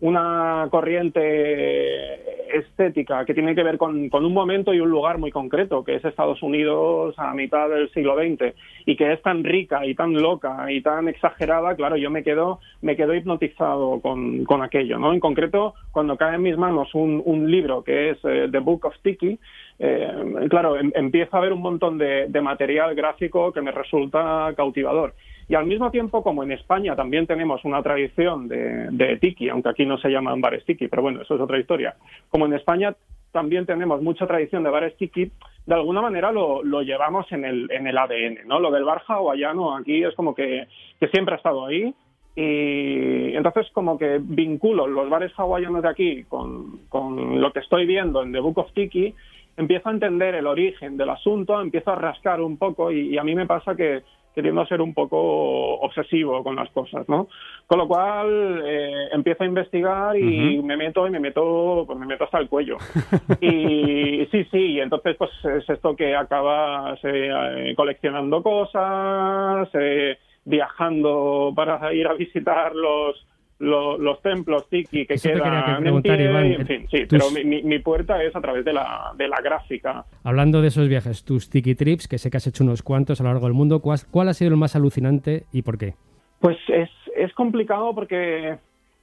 [0.00, 5.84] una corriente estética que tiene que ver con, un momento y un lugar muy concreto,
[5.84, 8.54] que es Estados Unidos a mitad del siglo XX,
[8.86, 12.60] y que es tan rica y tan loca y tan exagerada, claro, yo me quedo,
[12.82, 15.12] me quedo hipnotizado con, con aquello, ¿no?
[15.12, 18.86] En concreto, cuando cae en mis manos un, un libro que es eh, The Book
[18.86, 19.38] of Tiki,
[19.78, 25.14] eh, claro, em- empiezo a ver un montón de material gráfico que me resulta cautivador.
[25.50, 29.70] Y al mismo tiempo, como en España también tenemos una tradición de, de tiki, aunque
[29.70, 31.96] aquí no se llaman bares tiki, pero bueno, eso es otra historia.
[32.28, 32.94] Como en España
[33.32, 35.28] también tenemos mucha tradición de bares tiki,
[35.66, 38.60] de alguna manera lo, lo llevamos en el, en el ADN, ¿no?
[38.60, 40.68] Lo del bar hawaiano aquí es como que,
[41.00, 41.92] que siempre ha estado ahí
[42.36, 47.86] y entonces como que vinculo los bares hawaianos de aquí con, con lo que estoy
[47.86, 49.12] viendo en The Book of Tiki,
[49.56, 53.24] empiezo a entender el origen del asunto, empiezo a rascar un poco y, y a
[53.24, 57.28] mí me pasa que, que tiendo a ser un poco obsesivo con las cosas, ¿no?
[57.66, 62.06] Con lo cual eh, empiezo a investigar y me meto y me meto, pues me
[62.06, 62.76] meto hasta el cuello.
[63.40, 71.52] y sí, sí, y entonces pues es esto que acabas eh, coleccionando cosas, eh, viajando
[71.54, 73.26] para ir a visitar los
[73.60, 78.34] los templos tiki que quedan en pie, en fin, sí, pero mi, mi, puerta es
[78.34, 80.04] a través de la, de la gráfica.
[80.24, 83.24] Hablando de esos viajes, tus tiki trips, que sé que has hecho unos cuantos a
[83.24, 85.94] lo largo del mundo, ¿cuál, cuál ha sido el más alucinante y por qué?
[86.40, 88.56] Pues es, es complicado porque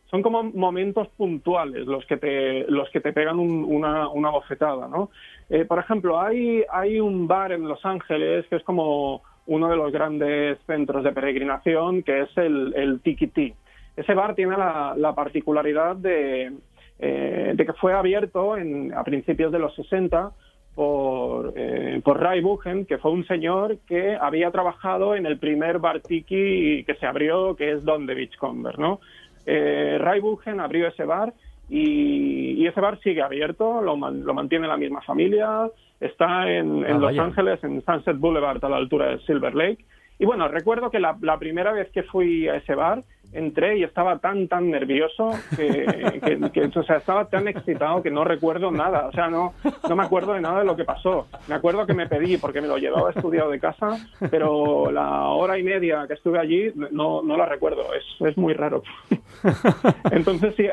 [0.10, 5.12] son como momentos puntuales los que te, los que te pegan una, una bofetada, ¿no?
[5.50, 9.76] Eh, por ejemplo, hay, hay un bar en Los Ángeles que es como uno de
[9.76, 13.54] los grandes centros de peregrinación, que es el, el Tiki Tea
[13.98, 16.54] ese bar tiene la, particularidad de,
[17.00, 20.32] eh, de, que fue abierto en, a principios de los 60
[20.76, 25.80] por, eh, por Ray Buchen, que fue un señor que había trabajado en el primer
[25.80, 29.00] bar tiki que se abrió, que es Don de Beachcomber, ¿no?
[29.48, 31.34] Eh, Ray Buchen abrió ese bar
[31.68, 37.00] y, ese bar sigue abierto, lo, lo, mantiene la misma familia, está en, en ah,
[37.00, 39.84] Los Ángeles, en Sunset Boulevard, a la altura de Silver Lake.
[40.20, 44.20] Y bueno, recuerdo que la, primera vez que fui a ese bar, entré y estaba
[44.20, 49.08] tan, tan nervioso que, o sea, estaba tan excitado que no recuerdo nada.
[49.08, 49.54] O sea, no,
[49.88, 51.28] no me acuerdo de nada de lo que pasó.
[51.48, 53.98] Me acuerdo que me pedí porque me lo llevaba estudiado de casa,
[54.32, 57.94] pero la hora y media que estuve allí no, no la recuerdo.
[57.94, 58.84] Es, es muy raro.
[60.12, 60.68] Entonces, sí,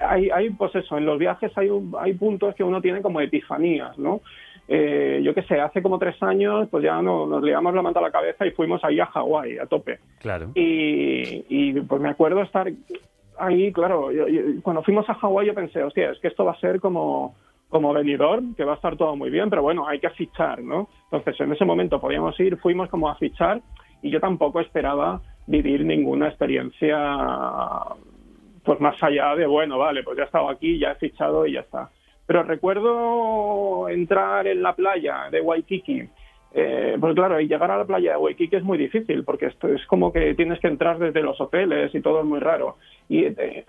[0.00, 3.98] hay, hay, pues eso, en los viajes hay, hay puntos que uno tiene como epifanías,
[3.98, 4.20] ¿no?
[4.66, 8.00] Eh, yo qué sé, hace como tres años, pues ya no, nos liamos la manta
[8.00, 9.98] a la cabeza y fuimos ahí a Hawái, a tope.
[10.20, 10.50] Claro.
[10.54, 12.70] Y, y pues me acuerdo estar
[13.38, 14.08] ahí, claro,
[14.62, 17.34] cuando fuimos a Hawái yo pensé, hostia, es que esto va a ser como
[17.74, 20.88] como venidor, que va a estar todo muy bien, pero bueno, hay que fichar, ¿no?
[21.10, 23.60] Entonces, en ese momento podíamos ir, fuimos como a fichar
[24.00, 26.96] y yo tampoco esperaba vivir ninguna experiencia
[28.64, 31.54] pues más allá de, bueno, vale, pues ya he estado aquí, ya he fichado y
[31.54, 31.90] ya está.
[32.26, 36.08] Pero recuerdo entrar en la playa de Waikiki.
[36.56, 39.66] Eh, pues claro, y llegar a la playa de Waikiki es muy difícil porque esto
[39.68, 42.76] es como que tienes que entrar desde los hoteles y todo es muy raro.
[43.08, 43.64] Y eh,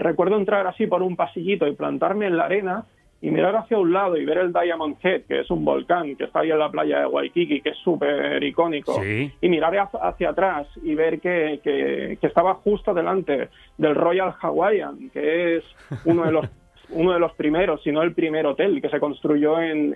[0.00, 2.84] recuerdo entrar así por un pasillito y plantarme en la arena
[3.20, 6.24] y mirar hacia un lado y ver el Diamond Head, que es un volcán que
[6.24, 10.68] está ahí en la playa de Waikiki, que es súper icónico, y mirar hacia, atrás
[10.82, 15.64] y ver que, que, que, estaba justo delante del Royal Hawaiian, que es
[16.04, 16.46] uno de los
[16.90, 19.94] uno de los primeros, si no el primer hotel que se construyó en,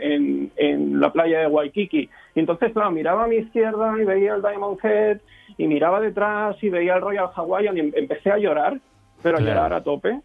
[0.56, 2.08] en, la playa de Waikiki.
[2.34, 5.18] Y entonces, claro, miraba a mi izquierda y veía el Diamond Head,
[5.58, 8.78] y miraba detrás y veía el Royal Hawaiian, y em, empecé a llorar,
[9.22, 10.20] pero a llorar a tope.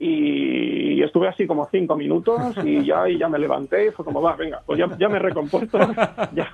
[0.00, 4.22] Y estuve así como cinco minutos y ya, y ya me levanté y fue como,
[4.22, 5.78] va, venga, pues ya, ya me recompuesto,
[6.34, 6.52] ya,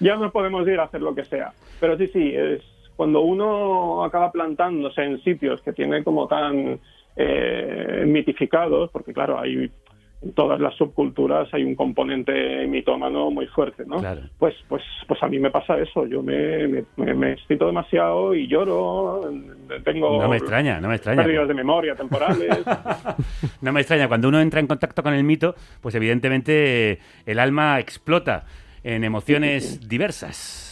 [0.00, 1.52] ya nos podemos ir a hacer lo que sea.
[1.78, 2.62] Pero sí, sí, es
[2.96, 6.80] cuando uno acaba plantándose en sitios que tiene como tan
[7.16, 9.70] eh, mitificados, porque claro, hay
[10.22, 14.00] en todas las subculturas hay un componente mitómano muy fuerte, ¿no?
[14.38, 16.06] Pues, pues, pues a mí me pasa eso.
[16.06, 19.20] Yo me, me, excito demasiado y lloro.
[19.84, 21.22] Tengo no me extraña, no me extraña.
[21.22, 22.64] Pérdidas de memoria temporales.
[23.60, 24.06] no me extraña.
[24.06, 28.44] Cuando uno entra en contacto con el mito, pues evidentemente el alma explota
[28.84, 30.71] en emociones diversas.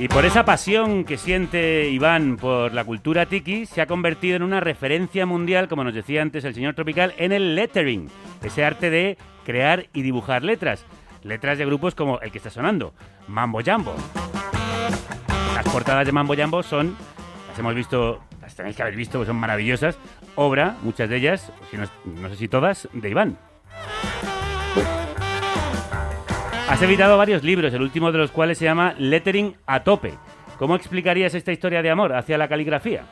[0.00, 4.42] Y por esa pasión que siente Iván por la cultura tiki, se ha convertido en
[4.42, 8.08] una referencia mundial, como nos decía antes el señor Tropical, en el lettering,
[8.42, 10.86] ese arte de crear y dibujar letras.
[11.22, 12.94] Letras de grupos como el que está sonando,
[13.28, 13.94] Mambo Jambo.
[15.54, 16.96] Las portadas de Mambo Jambo son,
[17.50, 19.98] las hemos visto, las tenéis que haber visto, son maravillosas,
[20.34, 21.84] obra, muchas de ellas, no,
[22.22, 23.36] no sé si todas, de Iván.
[26.70, 30.12] Has evitado varios libros, el último de los cuales se llama Lettering a tope.
[30.56, 33.06] ¿Cómo explicarías esta historia de amor hacia la caligrafía?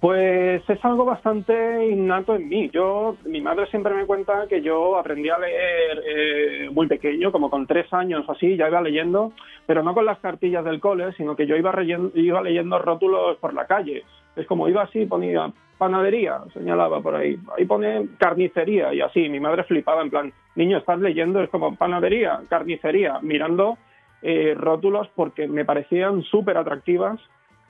[0.00, 2.68] Pues es algo bastante innato en mí.
[2.74, 7.48] Yo, mi madre siempre me cuenta que yo aprendí a leer eh, muy pequeño, como
[7.48, 9.32] con tres años o así, ya iba leyendo,
[9.64, 13.54] pero no con las cartillas del cole, sino que yo iba, iba leyendo rótulos por
[13.54, 14.04] la calle.
[14.36, 17.38] Es como iba así, ponía panadería, señalaba por ahí.
[17.56, 19.30] Ahí pone carnicería y así.
[19.30, 23.78] Mi madre flipaba en plan, niño, estás leyendo, es como panadería, carnicería, mirando
[24.20, 27.18] eh, rótulos porque me parecían súper atractivas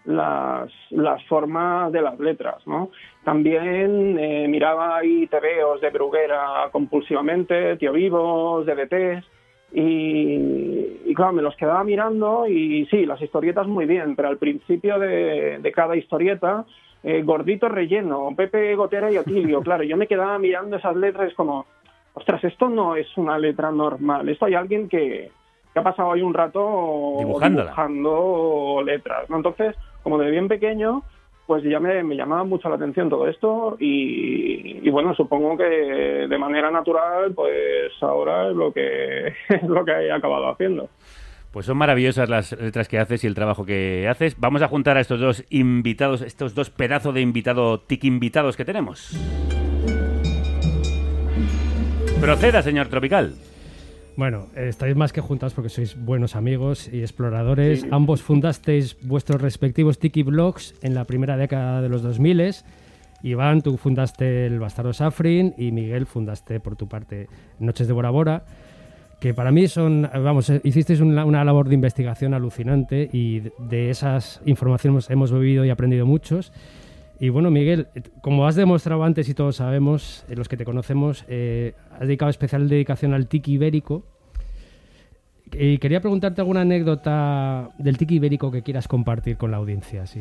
[0.05, 2.91] las, las formas de las letras, ¿no?
[3.23, 9.25] También eh, miraba ahí tebeos de Bruguera compulsivamente, Tío Vivos, DDTs,
[9.73, 14.39] y, y, claro, me los quedaba mirando y sí, las historietas muy bien, pero al
[14.39, 16.65] principio de, de cada historieta
[17.03, 21.67] eh, gordito relleno, Pepe Gotera y Otilio, claro, yo me quedaba mirando esas letras como,
[22.15, 25.31] ostras, esto no es una letra normal, esto hay alguien que,
[25.73, 29.37] que ha pasado ahí un rato dibujando letras, ¿no?
[29.37, 31.03] Entonces, como de bien pequeño,
[31.47, 35.65] pues ya me, me llamaba mucho la atención todo esto y, y bueno, supongo que
[35.65, 40.89] de manera natural, pues ahora es lo que, es lo que he acabado haciendo.
[41.51, 44.37] Pues son maravillosas las letras que haces y el trabajo que haces.
[44.39, 48.65] Vamos a juntar a estos dos invitados, estos dos pedazos de invitado, tiki invitados que
[48.65, 49.17] tenemos.
[52.21, 53.35] Proceda, señor Tropical.
[54.17, 57.87] Bueno, estáis más que juntados porque sois buenos amigos y exploradores.
[57.91, 62.57] Ambos fundasteis vuestros respectivos Tiki Blogs en la primera década de los 2000.
[63.23, 68.11] Iván, tú fundaste el Bastardo Safrin y Miguel fundaste por tu parte Noches de Bora
[68.11, 68.45] Bora,
[69.21, 73.53] que para mí son, vamos, eh, hicisteis una, una labor de investigación alucinante y de-
[73.59, 76.53] de esas informaciones hemos bebido y aprendido muchos.
[77.21, 80.65] Y bueno, Miguel, eh, como has demostrado antes y todos sabemos, eh, los que te
[80.65, 84.05] conocemos, eh, has dedicado especial dedicación al tiki ibérico.
[85.53, 90.07] Y quería preguntarte alguna anécdota del tiki ibérico que quieras compartir con la audiencia.
[90.07, 90.21] Sí.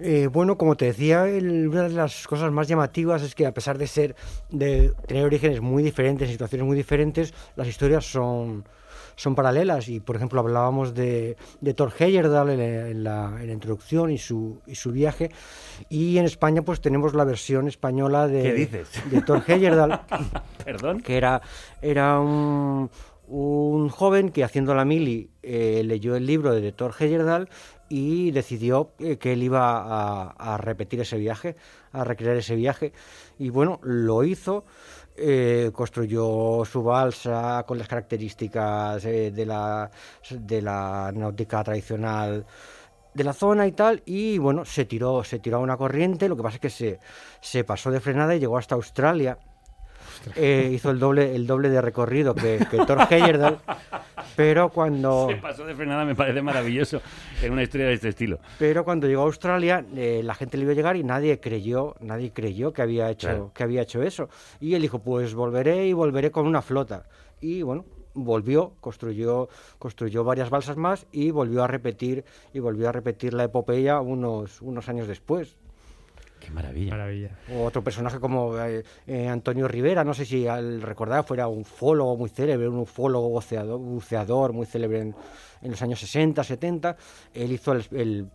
[0.00, 3.52] Eh, bueno, como te decía, el- una de las cosas más llamativas es que a
[3.52, 4.16] pesar de ser
[4.50, 8.64] de tener orígenes muy diferentes, situaciones muy diferentes, las historias son,
[9.16, 9.88] son paralelas.
[9.88, 14.16] Y por ejemplo, hablábamos de, de Thor Heyerdahl en, en la, en la introducción y
[14.18, 15.30] su, y su viaje.
[15.90, 18.88] Y en España, pues tenemos la versión española de, ¿Qué dices?
[19.10, 20.00] de Thor Heyerdahl.
[20.64, 21.00] Perdón.
[21.02, 21.42] que era,
[21.82, 22.90] era un,
[23.28, 27.48] un joven que haciendo la mili eh, leyó el libro de Thor Heyerdahl
[27.90, 31.56] y decidió eh, que él iba a, repetir ese viaje,
[31.92, 32.92] a recrear ese viaje.
[33.38, 34.64] Y bueno, lo hizo.
[35.16, 39.90] eh, construyó su balsa con las características eh, de, la,
[40.30, 42.46] de la náutica tradicional
[43.12, 46.36] de la zona y tal, y bueno, se tiró, se tiró a una corriente, lo
[46.36, 47.00] que pasa es que se,
[47.40, 49.36] se pasó de frenada y llegó hasta Australia.
[50.36, 53.58] Eh, hizo el doble, el doble de recorrido que, que Thor Heyerdahl,
[54.36, 57.00] pero cuando, Se pasó de frenada, me parece maravilloso
[57.42, 58.38] en una historia de este estilo.
[58.58, 62.32] pero cuando llegó a Australia, eh, la gente le vio llegar y nadie creyó, nadie
[62.32, 63.50] creyó que había hecho, Claro.
[63.54, 64.28] que había hecho eso.
[64.60, 67.04] Y él dijo, pues volveré y volveré con una flota.
[67.40, 72.92] Y bueno, volvió, construyó, construyó varias balsas más y volvió a repetir, y volvió a
[72.92, 75.56] repetir la epopeya unos, unos años después.
[76.50, 76.90] Qué maravilla.
[76.90, 77.30] Maravilla.
[77.54, 81.60] O otro personaje como eh, eh, Antonio Rivera, no sé si al recordar fuera un
[81.60, 85.14] ufólogo muy célebre, un ufólogo buceador, buceador muy célebre en,
[85.62, 86.96] en los años 60, 70.
[87.34, 88.26] Él hizo el- el-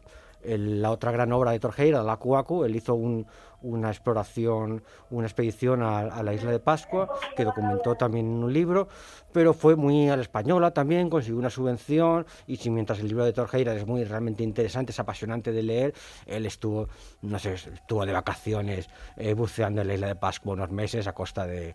[0.48, 2.64] la otra gran obra de Torjeira, la Cuacu.
[2.64, 3.26] Él hizo un-
[3.62, 8.88] una exploración, una expedición a, la isla de Pascua, que documentó también en un libro,
[9.32, 13.26] pero fue muy a la española también, consiguió una subvención, y si mientras el libro
[13.26, 15.94] de Torjeira es muy realmente interesante, es apasionante de leer,
[16.28, 16.90] él estuvo,
[17.24, 21.14] no sé, estuvo de vacaciones eh, buceando en la isla de Pascua unos meses a
[21.14, 21.74] costa de,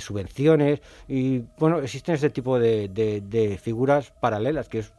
[0.00, 4.92] subvenciones, y bueno, existen este tipo de- de figuras paralelas, que es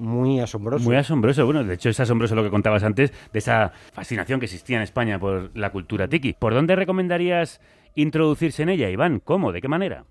[0.00, 0.84] muy asombroso.
[0.84, 1.44] Muy asombroso.
[1.44, 4.82] Bueno, de hecho es asombroso lo que contabas antes de esa fascinación que existía en
[4.82, 6.32] España por la cultura tiki.
[6.32, 7.60] ¿Por dónde recomendarías
[7.94, 9.20] introducirse en ella, Iván?
[9.20, 9.52] ¿Cómo?
[9.52, 10.04] ¿De qué manera?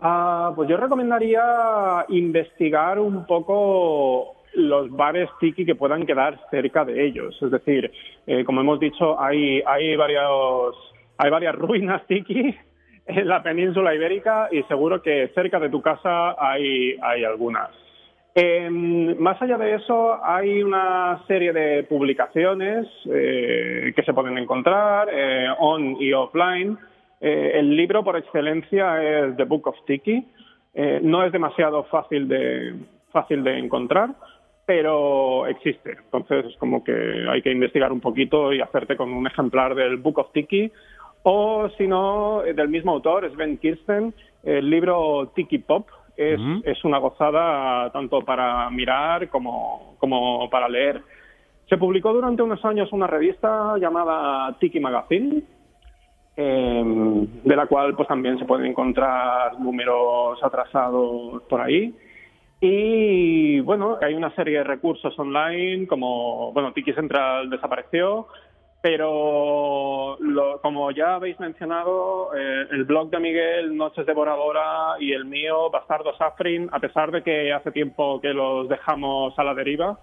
[0.00, 7.06] Ah, pues yo recomendaría investigar un poco los bares tiki que puedan quedar cerca de
[7.06, 7.36] ellos.
[7.40, 7.90] Es decir,
[8.26, 10.76] eh, como hemos dicho, hay, hay, varios,
[11.18, 12.54] hay varias ruinas tiki
[13.06, 17.70] en la península ibérica y seguro que cerca de tu casa hay, hay algunas.
[18.34, 25.08] Eh, más allá de eso, hay una serie de publicaciones eh, que se pueden encontrar
[25.12, 26.78] eh, on y offline.
[27.20, 30.24] Eh, el libro por excelencia es The Book of Tiki.
[31.02, 32.74] No es demasiado fácil de,
[33.10, 34.10] fácil de encontrar,
[34.64, 35.96] pero existe.
[36.04, 39.96] Entonces, es como que hay que investigar un poquito y hacerte con un ejemplar del
[39.96, 40.70] Book of Tiki.
[41.24, 44.14] O, si no, del mismo autor, Sven Kirsten,
[44.44, 45.88] el libro Tiki Pop.
[46.22, 51.00] Es, una gozada tanto para mirar como, como para leer.
[51.66, 55.42] Se publicó durante unos años una revista llamada Tiki Magazine,
[56.36, 56.82] eh,
[57.42, 61.94] de la cual pues también se pueden encontrar números atrasados por ahí.
[62.60, 68.26] Y bueno, hay una serie de recursos online, como, bueno, Tiki Central desapareció,
[68.82, 74.94] pero lo- como ya habéis mencionado, eh, el blog de Miguel, Noches de Bora Bora,
[74.98, 79.44] y el mío, Bastardo Safrin, a pesar de que hace tiempo que los dejamos a
[79.44, 79.98] la deriva,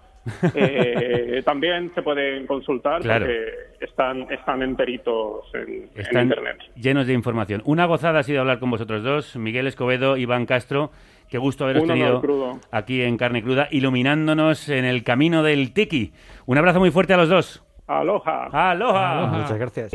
[0.54, 3.26] eh, también se pueden consultar Claro.
[3.26, 6.58] porque están, están enteritos en, en Están Internet.
[6.76, 7.62] llenos de información.
[7.64, 10.90] Una gozada ha sido hablar con vosotros dos, Miguel Escobedo, Iván Castro.
[11.28, 12.22] Qué gusto haberos tenido
[12.70, 16.12] aquí en Carne Cruda, iluminándonos en el camino del tiki.
[16.46, 17.64] Un abrazo muy fuerte a los dos.
[17.88, 18.48] Aloha.
[18.52, 19.18] ¡Aloha!
[19.18, 19.38] Aloha.
[19.38, 19.92] Muchas gracias.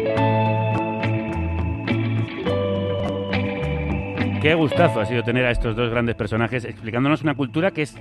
[4.42, 7.96] Qué gustazo ha sido tener a estos dos grandes personajes explicándonos una cultura que es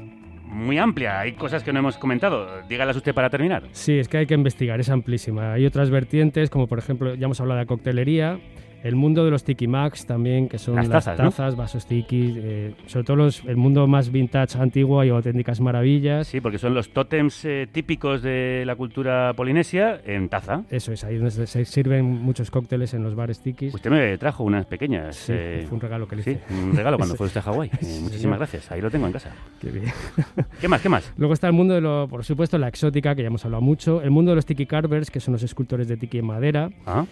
[0.46, 1.20] muy amplia.
[1.20, 2.62] Hay cosas que no hemos comentado.
[2.68, 3.64] Dígalas usted para terminar.
[3.72, 5.52] Sí, es que hay que investigar, es amplísima.
[5.52, 8.40] Hay otras vertientes, como por ejemplo, ya hemos hablado de coctelería,
[8.82, 12.74] el mundo de los tiki max también, que son Las las tazas, vasos tiki, eh,
[12.86, 16.26] sobre todo los- el mundo más vintage antiguo hay auténticas maravillas.
[16.26, 20.62] Sí, porque son los tótems eh, típicos de la cultura polinesia en taza.
[20.70, 23.74] Eso es, ahí donde se sirven muchos cócteles en los bares tikis.
[23.74, 25.16] Usted me trajo unas pequeñas.
[25.16, 26.40] Sí, eh, fue un regalo que le sí, hice.
[26.54, 27.18] un regalo cuando Sí.
[27.18, 27.70] fue usted a Hawái.
[27.80, 28.38] Sí, muchísimas señor.
[28.38, 28.70] gracias.
[28.72, 29.30] Ahí lo tengo en casa.
[29.60, 29.86] Qué bien.
[30.60, 30.80] ¿Qué más?
[30.80, 31.12] ¿Qué más?
[31.16, 34.02] Luego está el mundo de lo, por supuesto, la exótica, que ya hemos hablado mucho.
[34.02, 36.70] El mundo de los tiki carvers, que son los escultores de tiki en madera.
[36.86, 37.04] Ah,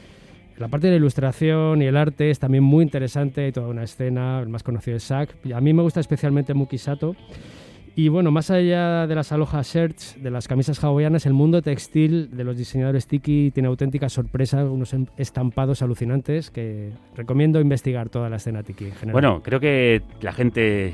[0.61, 3.83] La parte de la ilustración y el arte es también muy interesante, hay toda una
[3.83, 5.35] escena, el más conocido es Sack.
[5.55, 7.17] A mí me gusta especialmente Mukisato.
[7.97, 12.37] Y bueno, más allá de las aloha shirts, de las camisas hawaianas, el mundo textil
[12.37, 18.29] de los diseñadores tiki tiene auténticas sorpresas, unos em- estampados alucinantes que recomiendo investigar toda
[18.29, 19.13] la escena tiki en general.
[19.15, 20.93] Bueno, creo que la gente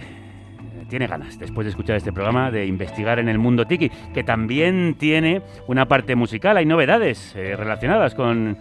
[0.88, 4.94] tiene ganas, después de escuchar este programa, de investigar en el mundo tiki, que también
[4.96, 6.56] tiene una parte musical.
[6.56, 8.56] Hay novedades eh, relacionadas con,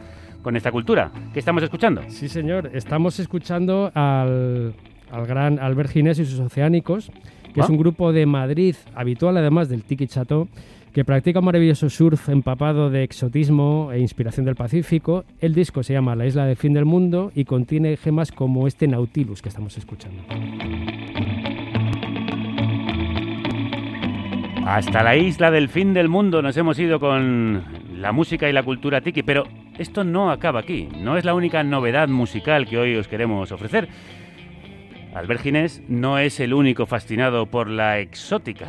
[0.45, 1.09] con esta cultura.
[1.33, 2.03] ¿Qué estamos escuchando?
[2.07, 2.69] Sí, señor.
[2.71, 4.75] Estamos escuchando al,
[5.11, 7.09] al gran Albert Ginés y sus Oceánicos,
[7.51, 7.71] que es Ah.
[7.71, 10.47] un grupo de Madrid, habitual además del Tiki Chateau,
[10.93, 15.25] que practica un maravilloso surf empapado de exotismo e inspiración del Pacífico.
[15.41, 18.87] El disco se llama La Isla del Fin del Mundo y contiene gemas como este
[18.87, 20.21] Nautilus que estamos escuchando.
[24.67, 27.63] Hasta la isla del fin del mundo nos hemos ido con
[27.99, 29.43] la música y la cultura tiki, pero
[29.77, 30.87] esto no acaba aquí.
[30.97, 33.89] No es la única novedad musical que hoy os queremos ofrecer.
[35.13, 38.67] Albert Ginés no es el único fascinado por la exótica.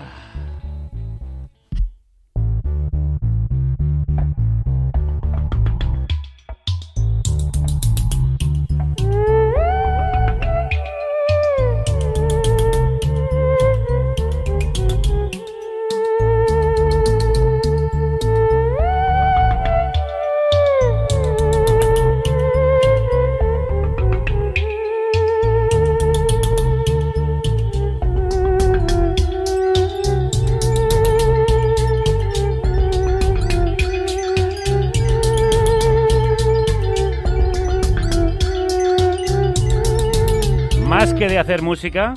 [41.24, 42.12] De hacer música,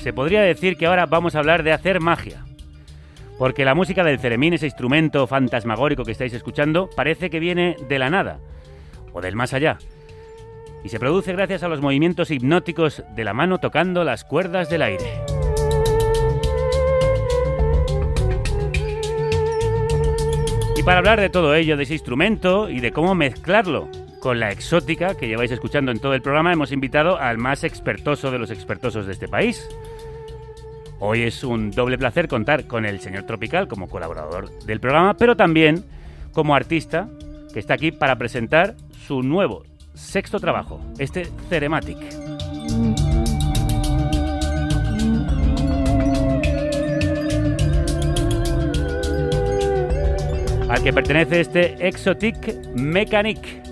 [0.00, 2.44] se podría decir que ahora vamos a hablar de hacer magia.
[3.38, 7.98] Porque la música del ceremín, ese instrumento fantasmagórico que estáis escuchando, parece que viene de
[8.00, 8.40] la nada
[9.12, 9.78] o del más allá.
[10.82, 14.82] Y se produce gracias a los movimientos hipnóticos de la mano tocando las cuerdas del
[14.82, 15.22] aire.
[20.76, 23.88] Y para hablar de todo ello, de ese instrumento y de cómo mezclarlo
[24.22, 28.30] con la exótica que lleváis escuchando en todo el programa, hemos invitado al más expertoso
[28.30, 29.68] de los expertosos de este país.
[31.00, 35.36] Hoy es un doble placer contar con el señor Tropical como colaborador del programa, pero
[35.36, 35.84] también
[36.30, 37.08] como artista
[37.52, 41.98] que está aquí para presentar su nuevo sexto trabajo, este Cerematic.
[50.68, 53.62] al que pertenece este Exotic Mechanic,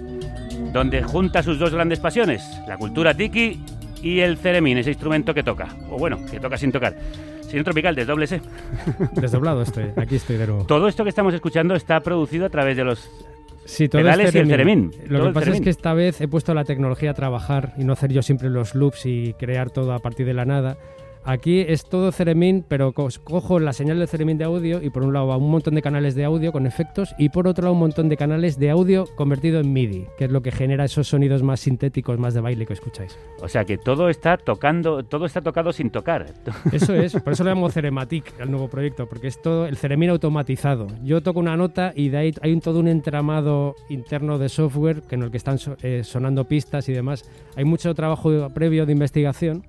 [0.72, 3.60] donde junta sus dos grandes pasiones, la cultura tiki
[4.02, 6.96] y el ceremín, ese instrumento que toca, o bueno, que toca sin tocar.
[7.42, 8.40] Señor Tropical, desdóblese.
[9.20, 10.64] Desdoblado estoy, aquí estoy de nuevo.
[10.66, 13.10] Todo esto que estamos escuchando está producido a través de los...
[13.64, 14.92] Sí, todo pedales es y el ceremín.
[15.06, 17.84] Lo todo que pasa es que esta vez he puesto la tecnología a trabajar y
[17.84, 20.76] no hacer yo siempre los loops y crear todo a partir de la nada.
[21.22, 25.02] Aquí es todo Ceremín, pero co- cojo la señal de Ceremín de audio y por
[25.04, 27.74] un lado va un montón de canales de audio con efectos y por otro lado
[27.74, 31.08] un montón de canales de audio convertido en MIDI, que es lo que genera esos
[31.08, 33.18] sonidos más sintéticos, más de baile que escucháis.
[33.42, 36.26] O sea que todo está tocando, todo está tocado sin tocar.
[36.72, 40.08] Eso es, por eso le llamo Cerematic al nuevo proyecto, porque es todo el Ceremín
[40.10, 40.86] automatizado.
[41.04, 45.02] Yo toco una nota y de ahí hay un, todo un entramado interno de software
[45.02, 47.24] que en el que están eh, sonando pistas y demás.
[47.56, 49.64] Hay mucho trabajo previo de investigación,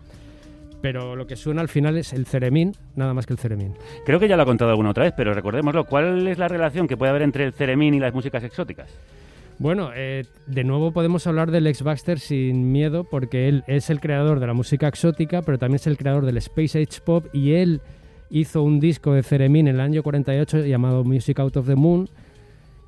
[0.82, 3.76] pero lo que suena al final es el Ceremín, nada más que el Ceremín.
[4.06, 5.86] Creo que ya lo ha contado alguna otra vez, pero recordémoslo.
[5.86, 8.90] ¿Cuál es la relación que puede haber entre el ceremín y las músicas exóticas?
[9.60, 14.00] Bueno, eh, de nuevo podemos hablar del ex Baxter sin miedo, porque él es el
[14.00, 17.54] creador de la música exótica, pero también es el creador del Space Age Pop y
[17.54, 17.82] él
[18.32, 22.10] hizo un disco de Ceremín en el año 48 llamado Music Out of the Moon,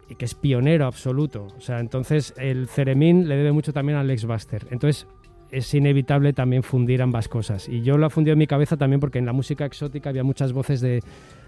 [0.10, 1.48] y que es pionero absoluto.
[1.58, 4.66] O sea, entonces el Ceremín le debe mucho también al ex Baxter.
[4.72, 5.08] Entonces
[5.54, 7.70] es inevitable también fundir ambas cosas.
[7.70, 10.24] Y yo lo he fundido en mi cabeza también porque en la música exótica había
[10.24, 11.02] muchas voces de,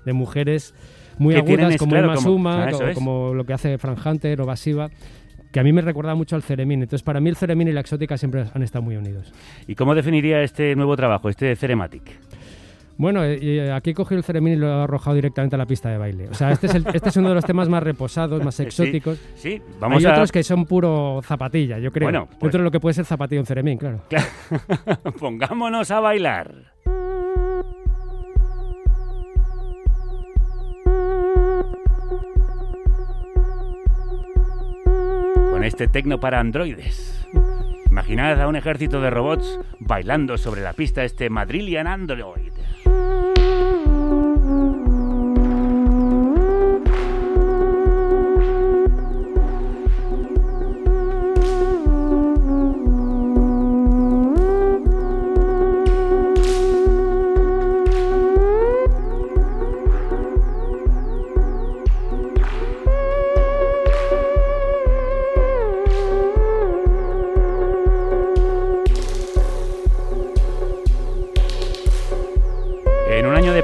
[0.06, 0.74] de mujeres
[1.18, 4.42] muy agudas es- como claro, Emma como- Suma, ah, como lo que hace Frank Hunter
[4.42, 4.90] o Basiva
[5.52, 6.82] que a mí me recuerda mucho al Ceremín.
[6.82, 9.32] Entonces, para mí el Ceremín y la exótica siempre han estado muy unidos.
[9.68, 12.04] ¿Y cómo definiría este nuevo trabajo, este Cerematic?
[12.98, 15.66] Bueno, eh, eh, aquí he cogido el Ceremín y lo he arrojado directamente a la
[15.66, 16.30] pista de baile.
[16.30, 19.18] O sea, este es, el- este es uno de los temas más reposados, más exóticos.
[19.36, 20.14] Sí, sí, vamos Hay a...
[20.14, 22.06] otros que son puro zapatilla, yo creo.
[22.08, 24.02] Bueno, pues- Dentro de lo que puede ser zapatilla un Ceremín, claro.
[25.20, 26.54] Pongámonos a bailar.
[35.52, 37.26] Con este tecno para androides.
[37.90, 42.52] Imaginad a un ejército de robots bailando sobre la pista este Madrillian Android.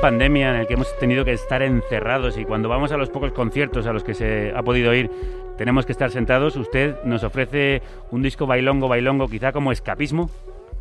[0.01, 3.31] Pandemia en el que hemos tenido que estar encerrados y cuando vamos a los pocos
[3.31, 5.09] conciertos a los que se ha podido ir,
[5.57, 7.81] tenemos que estar sentados, usted nos ofrece
[8.11, 10.29] un disco bailongo, bailongo, quizá como escapismo.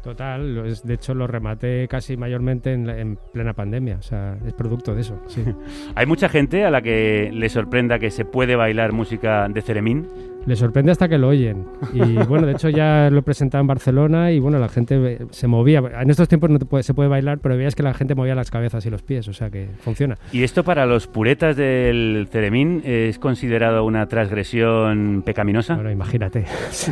[0.02, 3.96] Total, de hecho lo rematé casi mayormente en, la- en plena pandemia.
[3.98, 5.44] O sea, es producto de eso, sí.
[5.94, 10.08] Hay mucha gente a la que le sorprenda que se puede bailar música de Ceremín.
[10.46, 11.66] Le sorprende hasta que lo oyen.
[11.92, 15.46] Y bueno, de hecho ya lo he presentado en Barcelona y bueno, la gente se
[15.46, 15.82] movía.
[16.00, 18.34] En estos tiempos no te puede- se puede bailar, pero veías que la gente movía
[18.34, 20.16] las cabezas y los pies, o sea que funciona.
[20.32, 25.74] Y esto para los puretas del Ceremín es considerado una transgresión pecaminosa.
[25.74, 26.44] Bueno, imagínate.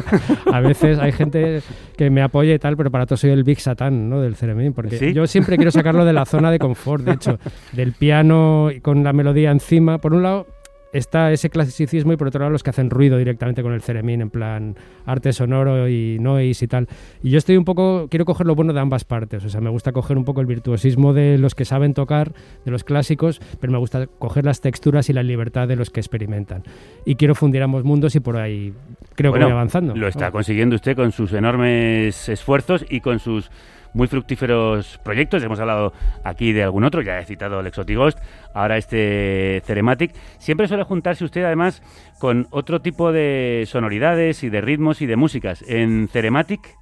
[0.53, 1.63] A veces hay gente
[1.97, 4.21] que me apoya y tal, pero para todo soy el Big Satán ¿no?
[4.21, 5.13] del Ceremín, porque ¿Sí?
[5.13, 7.39] yo siempre quiero sacarlo de la zona de confort, de hecho,
[7.73, 9.99] del piano y con la melodía encima.
[9.99, 10.47] Por un lado
[10.93, 14.21] está ese clasicismo y por otro lado los que hacen ruido directamente con el Ceremín,
[14.21, 14.77] en plan
[15.07, 16.89] arte sonoro y noise y tal.
[17.23, 19.71] Y yo estoy un poco, quiero coger lo bueno de ambas partes, o sea, me
[19.71, 22.33] gusta coger un poco el virtuosismo de los que saben tocar,
[22.65, 26.01] de los clásicos, pero me gusta coger las texturas y la libertad de los que
[26.01, 26.63] experimentan.
[27.05, 28.73] Y quiero fundir ambos mundos y por ahí
[29.15, 29.95] creo Bueno, que voy avanzando.
[29.95, 33.51] Lo está consiguiendo usted con sus enormes esfuerzos y con sus
[33.95, 35.43] muy fructíferos proyectos.
[35.43, 35.93] Hemos hablado
[36.25, 38.19] aquí de algún otro, ya he citado el Exotighost,
[38.55, 40.15] ahora este Cerematic.
[40.39, 41.83] Siempre suele juntarse usted además
[42.19, 45.65] con otro tipo de sonoridades y de ritmos y de músicas.
[45.69, 46.77] En Cerematic,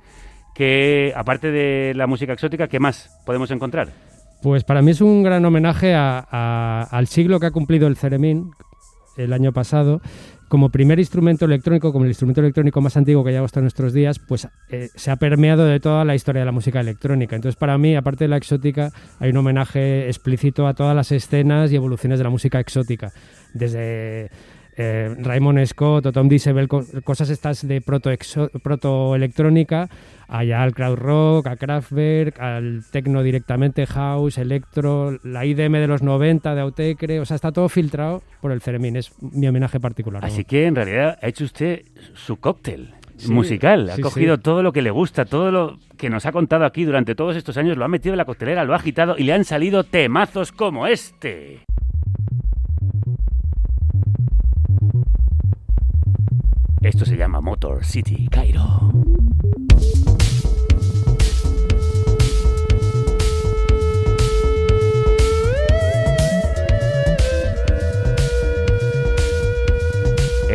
[0.54, 3.88] que aparte de la música exótica, ¿qué más podemos encontrar?
[4.42, 8.50] Pues para mí es un gran homenaje al siglo que ha cumplido el Ceremín
[9.16, 10.00] el año pasado.
[10.48, 14.20] Como primer instrumento electrónico, como el instrumento electrónico más antiguo que lleva hasta nuestros días,
[14.20, 17.34] pues eh, se ha permeado de toda la historia de la música electrónica.
[17.34, 21.72] Entonces, para mí, aparte de la exótica, hay un homenaje explícito a todas las escenas
[21.72, 23.10] y evoluciones de la música exótica.
[23.54, 24.30] Desde
[24.76, 29.88] eh, Raymond Scott o Tom Disebel, co- cosas estas de proto-electrónica,
[30.28, 36.02] allá al crowd rock, a Kraftwerk, al techno directamente, house, electro, la IDM de los
[36.02, 40.22] 90 de Autecre, o sea, está todo filtrado por el Ceremín, es mi homenaje particular.
[40.22, 40.28] ¿no?
[40.28, 42.94] Así que en realidad ha hecho usted su cóctel.
[43.16, 44.42] Sí, musical, ha sí, cogido sí.
[44.42, 47.56] todo lo que le gusta, todo lo que nos ha contado aquí durante todos estos
[47.56, 50.52] años, lo ha metido en la coctelera, lo ha agitado y le han salido temazos
[50.52, 51.64] como este.
[56.82, 58.92] Esto se llama Motor City Cairo.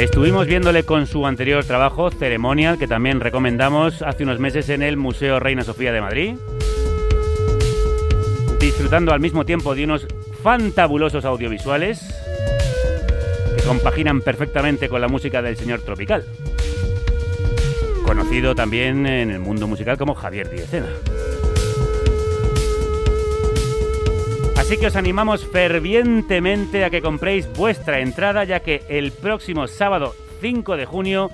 [0.02, 4.98] Estuvimos viéndole con su anterior trabajo, Ceremonial, que también recomendamos hace unos meses en el
[4.98, 6.38] Museo Reina Sofía de Madrid.
[8.60, 10.08] Disfrutando al mismo tiempo de unos
[10.42, 12.16] fantabulosos audiovisuales
[13.56, 16.26] que compaginan perfectamente con la música del señor Tropical.
[18.04, 20.90] Conocido también en el mundo musical como Javier Diecena.
[24.72, 30.16] Así que os animamos fervientemente a que compréis vuestra entrada, ya que el próximo sábado
[30.40, 31.30] 5 de junio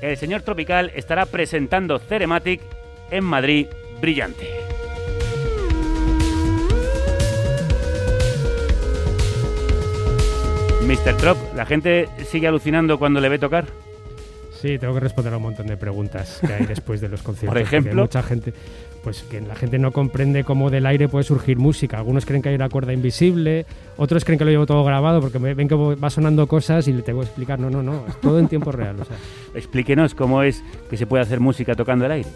[0.00, 2.62] el señor Tropical estará presentando Cerematic
[3.10, 3.66] en Madrid
[4.00, 4.48] Brillante.
[10.86, 11.14] Mr.
[11.18, 13.66] Trop, ¿la gente sigue alucinando cuando le ve tocar?
[14.60, 17.54] Sí, tengo que responder a un montón de preguntas que hay después de los conciertos.
[17.54, 18.02] Por ejemplo.
[18.02, 18.52] mucha gente,
[19.04, 21.98] pues que la gente no comprende cómo del aire puede surgir música.
[21.98, 25.38] Algunos creen que hay una cuerda invisible, otros creen que lo llevo todo grabado porque
[25.38, 27.60] me- ven que va sonando cosas y le tengo que explicar.
[27.60, 28.96] No, no, no, es todo en tiempo real.
[29.00, 29.16] O sea.
[29.54, 32.28] Explíquenos cómo es que se puede hacer música tocando el aire.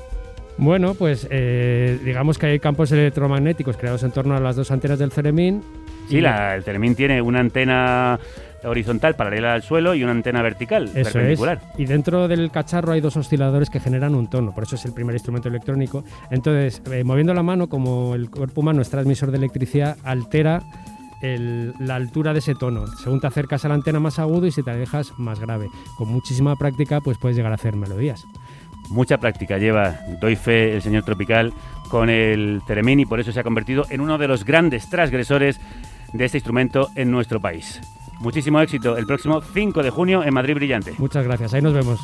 [0.59, 4.99] Bueno, pues eh, digamos que hay campos electromagnéticos creados en torno a las dos antenas
[4.99, 5.63] del Ceremín.
[6.09, 8.21] Sí, la- el Ceremín tiene una antena
[8.65, 11.13] horizontal paralela al suelo y una antena vertical Eso es.
[11.13, 11.61] perpendicular.
[11.79, 14.93] Y dentro del cacharro hay dos osciladores que generan un tono, por eso es el
[14.93, 16.05] primer instrumento electrónico.
[16.31, 20.63] Entonces, eh, moviendo la mano, como el cuerpo humano es transmisor de electricidad, altera
[21.23, 22.87] el- la altura de ese tono.
[22.89, 25.69] Según te acercas a la antena más agudo y si te alejas más grave.
[25.97, 28.25] Con muchísima práctica, pues puedes llegar a hacer melodías.
[28.91, 31.53] Mucha práctica lleva, doy fe, el señor Tropical
[31.89, 35.61] con el Ceremín y por eso se ha convertido en uno de los grandes transgresores
[36.13, 37.81] de este instrumento en nuestro país.
[38.23, 40.95] Muchísimo éxito el próximo 5 de junio en Madrid Brillante.
[40.99, 41.99] Muchas gracias, ahí nos vemos.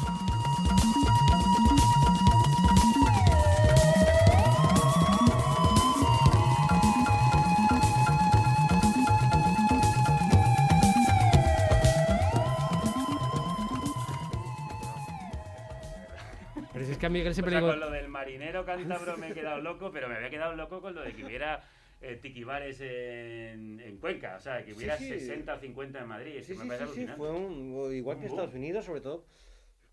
[16.72, 17.76] Pero si es que a Miguel siempre le digo...
[17.76, 21.02] lo del marinero cántabro me he quedado loco, pero me había quedado loco con lo
[21.02, 21.62] de que hubiera
[22.00, 25.08] eh, tiquibares en, en Cuenca, o sea, que hubiera sí.
[25.08, 26.34] 60 o 50 en Madrid.
[26.42, 27.16] Sí, sí, me parece sí, sí, alucinante.
[27.18, 28.38] fue un, igual Un que boom.
[28.38, 29.24] Estados Unidos, sobre todo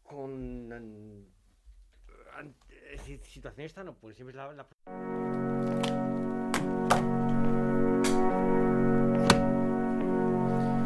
[0.03, 1.25] con an-
[2.37, 2.55] an-
[3.03, 4.67] si- situaciones tan pues siempre es la, la-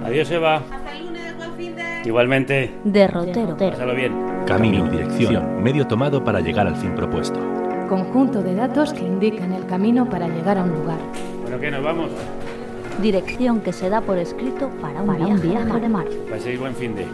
[0.06, 0.56] Adiós, Eva.
[0.58, 2.02] Hasta el lunes, buen fin de...
[2.06, 3.56] Igualmente, Derrotero.
[3.58, 4.14] pásalo bien.
[4.48, 7.40] Camino dirección, medio tomado para llegar al fin propuesto.
[7.90, 11.00] Conjunto de datos que indican el camino para llegar a un lugar.
[11.42, 11.72] Bueno, ¿qué?
[11.72, 12.10] ¿Nos vamos?
[13.02, 16.06] Dirección que se da por escrito para un viaje, de mar.
[16.30, 17.08] Paséis buen fin de.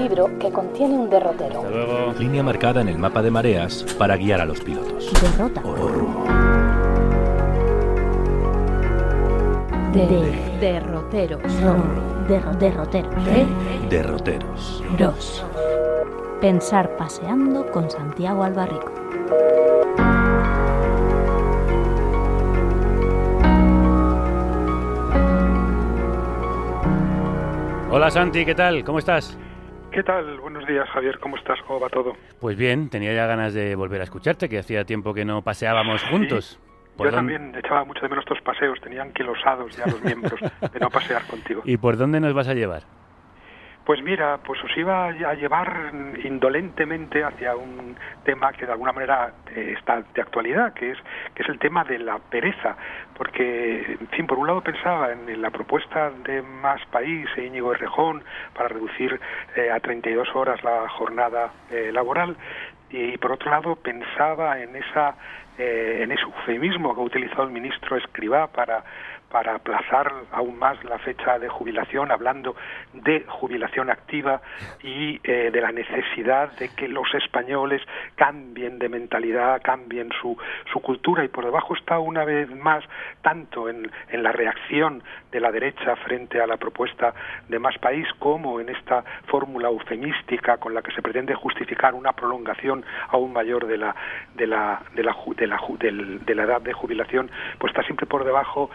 [0.00, 1.58] Libro que contiene un derrotero.
[1.60, 2.12] Hasta luego.
[2.18, 5.12] Línea marcada en el mapa de mareas para guiar a los pilotos.
[5.22, 5.60] Derrota.
[5.64, 6.24] O rumbo.
[9.92, 11.40] De derroteros.
[11.62, 11.76] Ro-
[12.28, 13.08] derro- derrotero.
[13.88, 14.82] Derroteros.
[14.98, 15.44] Dos.
[16.40, 18.90] Pensar paseando con Santiago Albarrico.
[27.90, 28.84] Hola Santi, ¿qué tal?
[28.84, 29.36] ¿Cómo estás?
[29.90, 30.38] ¿Qué tal?
[30.40, 31.18] Buenos días, Javier.
[31.18, 31.58] ¿Cómo estás?
[31.66, 32.12] ¿Cómo va todo?
[32.40, 36.02] Pues bien, tenía ya ganas de volver a escucharte, que hacía tiempo que no paseábamos
[36.04, 36.60] juntos.
[36.96, 38.78] ¿Por Yo dónde- también echaba mucho de menos estos paseos.
[38.80, 41.62] Tenían quilosados ya los miembros de no pasear contigo.
[41.64, 42.82] ¿Y por dónde nos vas a llevar?
[43.90, 45.90] Pues mira, pues os iba a llevar
[46.22, 50.98] indolentemente hacia un tema que de alguna manera eh, está de actualidad, que es
[51.34, 52.76] que es el tema de la pereza,
[53.16, 57.72] porque en fin, por un lado pensaba en, la propuesta de Más País e Íñigo
[57.72, 58.22] Errejón
[58.54, 59.18] para reducir
[59.56, 62.36] eh, a 32 horas la jornada eh, laboral.
[62.90, 65.16] Y por otro lado pensaba en esa
[65.60, 68.82] eh, en ese eufemismo que ha utilizado el ministro Escribá para
[69.30, 72.56] para aplazar aún más la fecha de jubilación, hablando
[72.92, 74.40] de jubilación activa
[74.82, 77.80] y eh, de la necesidad de que los españoles
[78.16, 80.36] cambien de mentalidad, cambien su,
[80.72, 81.24] su cultura.
[81.24, 82.84] Y por debajo está una vez más
[83.22, 87.14] tanto en, en la reacción de la derecha frente a la propuesta
[87.48, 92.12] de Más País como en esta fórmula eufemística con la que se pretende justificar una
[92.12, 93.94] prolongación aún mayor de la,
[94.34, 97.82] de la, de la, de la, ju- del- de la edad de jubilación, pues está
[97.84, 98.70] siempre por debajo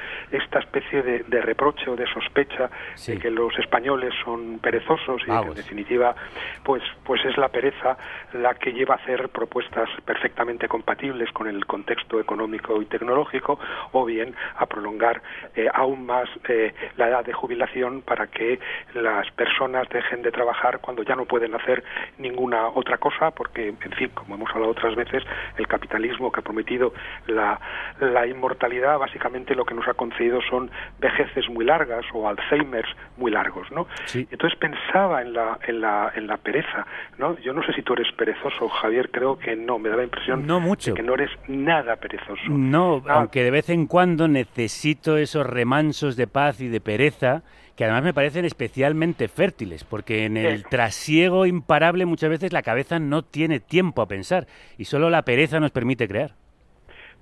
[0.45, 3.13] esta especie de, de reproche o de sospecha Sí.
[3.13, 6.15] de que los españoles son perezosos y que en definitiva
[6.63, 7.97] pues pues es la pereza
[8.33, 13.59] la que lleva a hacer propuestas perfectamente compatibles con el contexto económico y tecnológico
[13.91, 15.21] o bien a prolongar
[15.55, 18.59] eh, aún más eh, la edad de jubilación para que
[18.93, 21.83] las personas dejen de trabajar cuando ya no pueden hacer
[22.17, 25.23] ninguna otra cosa porque en fin como hemos hablado otras veces
[25.57, 26.93] el capitalismo que ha prometido
[27.27, 27.59] la,
[27.99, 30.69] la inmortalidad básicamente lo que nos ha concedido son
[30.99, 34.27] vejeces muy largas o Alzheimer's muy largos no Sí.
[34.31, 36.85] entonces pensaba en la, en la, en la pereza,
[37.17, 37.37] ¿no?
[37.39, 40.45] Yo no sé si tú eres perezoso, Javier, creo que no, me da la impresión
[40.45, 40.91] No mucho.
[40.91, 42.41] de que no eres nada perezoso.
[42.49, 43.15] No, Ah.
[43.15, 47.43] aunque de vez en cuando necesito esos remansos de paz y de pereza
[47.75, 50.65] que además me parecen especialmente fértiles, porque en el Sí.
[50.69, 55.59] trasiego imparable muchas veces la cabeza no tiene tiempo a pensar y solo la pereza
[55.59, 56.31] nos permite crear.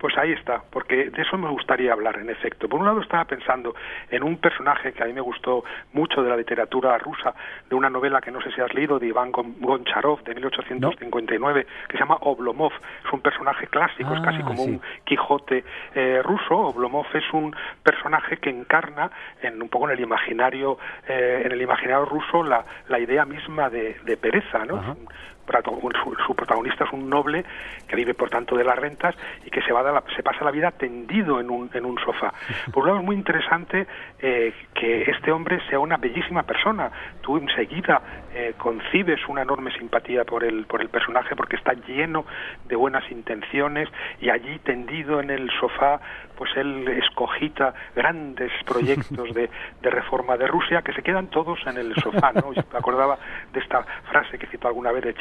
[0.04, 2.68] Pues ahí está, porque de eso me gustaría hablar, en efecto.
[2.68, 3.74] Por un lado estaba pensando
[4.12, 7.34] en un personaje que a mí me gustó mucho de la literatura rusa,
[7.70, 11.66] de una novela que no sé si has leído, de Iván Gon- Goncharov, de 1859,
[11.88, 12.74] que se llama Oblomov.
[13.06, 14.72] Es un personaje clásico, es casi Ah, como sí.
[14.72, 15.64] un Quijote
[15.96, 16.54] eh, ruso.
[16.58, 19.10] Oblomov es un personaje que encarna
[19.42, 23.70] en un poco en el imaginario, eh, en el imaginario ruso la, la idea misma
[23.70, 24.76] de, de pereza, ¿no?
[24.80, 24.96] Ajá.
[26.04, 27.44] Su, su protagonista es un noble
[27.88, 29.16] que vive por tanto de las rentas
[29.46, 32.34] y que se va la, se pasa la vida tendido en un, en un sofá.
[32.72, 33.88] Por un lado es muy interesante
[34.20, 36.92] eh, que este hombre sea una bellísima persona.
[37.22, 38.02] Tú enseguida
[38.34, 42.26] eh, concibes una enorme simpatía por el, por el personaje porque está lleno
[42.66, 43.90] de buenas intenciones
[44.22, 46.00] y allí tendido en el sofá
[46.38, 49.50] pues él escogita grandes proyectos de,
[49.82, 52.32] de reforma de Rusia que se quedan todos en el sofá.
[52.34, 52.54] ¿no?
[52.54, 53.18] Yo me acordaba
[53.52, 55.14] de esta frase que citó alguna vez de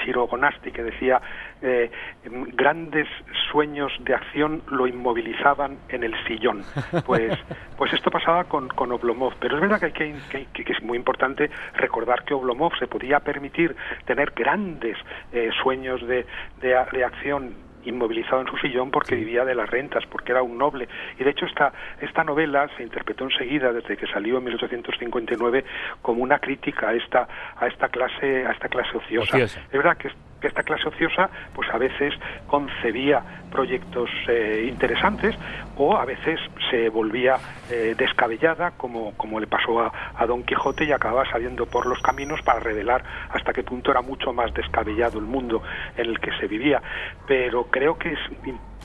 [0.73, 1.21] Que decía
[1.63, 1.91] eh,
[2.25, 3.09] grandes
[3.51, 6.63] sueños de acción lo inmovilizaban en el sillón.
[7.07, 7.37] Pues,
[7.77, 10.97] pues esto pasaba con, con Oblomov, pero es verdad que, hay que, que, es muy
[10.97, 14.97] importante recordar que Oblomov se podía permitir tener grandes
[15.33, 16.27] eh, sueños de,
[16.61, 17.55] de, de acción
[17.85, 20.89] inmovilizado en su sillón porque vivía de las rentas, porque era un noble.
[21.18, 25.64] Y de hecho esta, esta novela se interpretó enseguida, desde que salió en 1859,
[26.01, 29.39] como una crítica a esta, a esta clase, a esta clase ociosa.
[29.39, 30.11] Es verdad que
[30.43, 32.12] que esta clase ociosa pues a veces
[32.47, 35.34] concebía proyectos eh, interesantes
[35.76, 36.38] o a veces
[36.70, 37.36] se volvía
[37.70, 42.01] eh, descabellada como, como le pasó a, a, Don Quijote y acababa saliendo por los
[42.01, 45.62] caminos para revelar hasta qué punto era mucho más descabellado el mundo
[45.97, 46.82] en el que se vivía.
[47.26, 48.18] Pero creo que es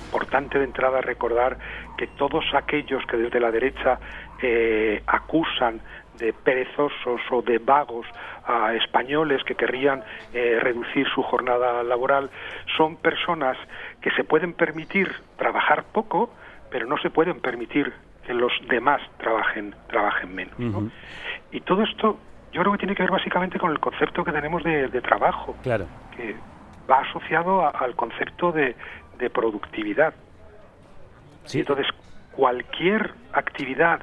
[0.07, 1.57] importante de entrada recordar
[1.97, 3.99] que todos aquellos que desde la derecha
[4.41, 5.81] eh, acusan
[6.17, 8.05] de perezosos o de vagos
[8.45, 10.03] a españoles que querrían
[10.33, 12.29] eh, reducir su jornada laboral
[12.75, 13.57] son personas
[14.01, 16.29] que se pueden permitir trabajar poco,
[16.69, 17.93] pero no se pueden permitir
[18.25, 20.91] que los demás trabajen trabajen menos.
[21.51, 22.19] Y todo esto
[22.51, 25.85] yo creo que tiene que ver básicamente con el concepto que tenemos de, trabajo, claro.
[26.15, 26.35] que
[26.89, 28.75] va asociado al concepto de,
[29.17, 30.13] de productividad.
[31.45, 31.59] Sí.
[31.59, 31.87] Entonces,
[32.31, 34.01] cualquier actividad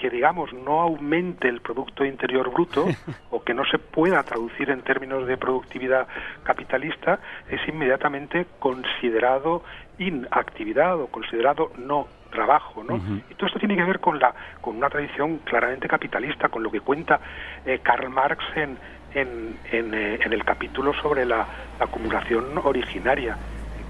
[0.00, 2.86] que digamos no aumente el producto interior bruto
[3.30, 6.06] o que no se pueda traducir en términos de productividad
[6.42, 9.62] capitalista es inmediatamente considerado
[9.98, 12.96] inactividad o considerado no trabajo, ¿no?
[13.28, 16.70] Y todo esto tiene que ver con la con una tradición claramente capitalista, con lo
[16.70, 17.20] que cuenta
[17.66, 18.78] eh, Karl Marx en
[19.14, 21.44] en, en, eh, en, el capítulo sobre la
[21.80, 23.36] acumulación originaria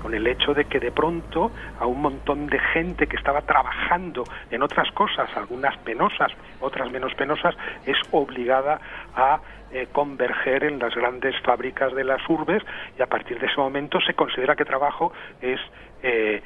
[0.01, 4.25] con el hecho de que de pronto a un montón de gente que estaba trabajando
[4.51, 7.55] en otras cosas, algunas penosas, otras menos penosas,
[7.87, 8.81] es obligada
[9.15, 9.41] a
[9.73, 12.63] eh, converger en las grandes fábricas de las urbes
[12.99, 15.61] y a partir de ese momento se considera que trabajo es
[16.03, 16.43] eh,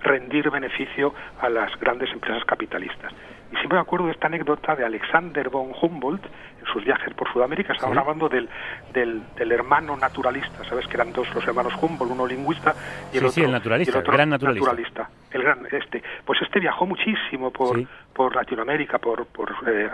[0.00, 3.12] rendir beneficio a las grandes empresas capitalistas.
[3.54, 7.32] Y siempre me acuerdo de esta anécdota de Alexander von Humboldt en sus viajes por
[7.32, 7.72] Sudamérica.
[7.72, 8.48] Estamos hablando del,
[8.92, 10.64] del, del, hermano naturalista.
[10.64, 12.74] Sabes que eran dos los hermanos Humboldt, uno lingüista
[13.12, 15.08] y el, otro, el naturalista, otro gran naturalista.
[15.30, 16.02] El gran, este.
[16.24, 17.80] Pues este viajó muchísimo por,
[18.14, 19.90] por Latinoamérica, por, por eh,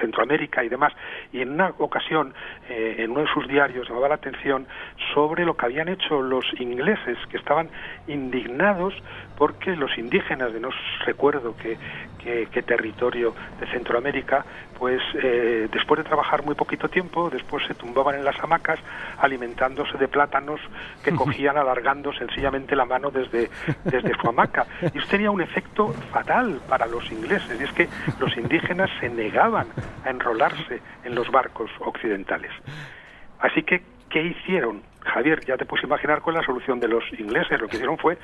[0.00, 0.92] Centroamérica y demás.
[1.32, 2.34] Y en una ocasión,
[2.68, 4.66] eh, en uno de sus diarios, llamaba la atención
[5.14, 7.68] sobre lo que habían hecho los ingleses, que estaban
[8.06, 8.94] indignados
[9.36, 10.68] porque los indígenas, de no
[11.06, 11.78] recuerdo qué,
[12.22, 14.44] qué, territorio de Centroamérica,
[14.78, 18.78] pues eh, después de trabajar muy poquito tiempo, después se tumbaban en las hamacas
[19.18, 20.60] alimentándose de plátanos
[21.02, 23.48] que cogían alargando sencillamente la mano desde,
[23.84, 24.66] desde su hamaca.
[24.92, 29.08] Y eso tenía un efecto fatal para los ingleses, y es que los indígenas se
[29.08, 29.68] negaban
[30.04, 32.50] a enrolarse en los barcos occidentales.
[33.38, 34.82] Así que, ¿qué hicieron?
[35.00, 37.58] Javier, ya te puedes imaginar cuál es la solución de los ingleses.
[37.60, 38.18] Lo que hicieron fue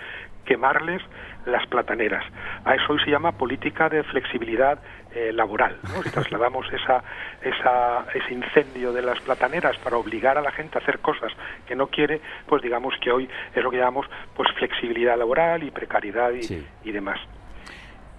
[0.45, 1.01] quemarles
[1.47, 2.25] las plataneras.
[2.65, 4.79] A eso hoy se llama política de flexibilidad
[5.15, 5.79] eh, laboral.
[5.85, 6.03] ¿no?
[6.03, 7.03] Si trasladamos esa,
[7.41, 11.33] esa, ese incendio de las plataneras para obligar a la gente a hacer cosas
[11.67, 15.71] que no quiere, pues digamos que hoy es lo que llamamos pues flexibilidad laboral y
[15.71, 17.21] precariedad y, y demás.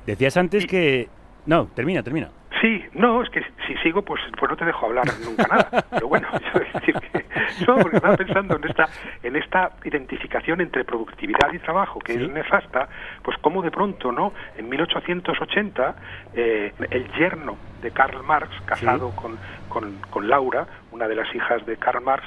[0.07, 1.09] Decías antes que...
[1.45, 2.29] No, termina, termina.
[2.61, 5.85] Sí, no, es que si sigo, pues, pues no te dejo hablar nunca nada.
[5.91, 7.25] Pero bueno, yo decir que
[7.67, 8.89] no, porque estaba pensando en esta,
[9.21, 12.87] en esta identificación entre productividad y trabajo, que es nefasta,
[13.21, 14.33] pues como de pronto, ¿no?
[14.57, 15.95] En 1880,
[16.33, 19.37] eh, el yerno de Karl Marx, casado con,
[19.69, 22.25] con, con, Laura, una de las hijas de Karl Marx,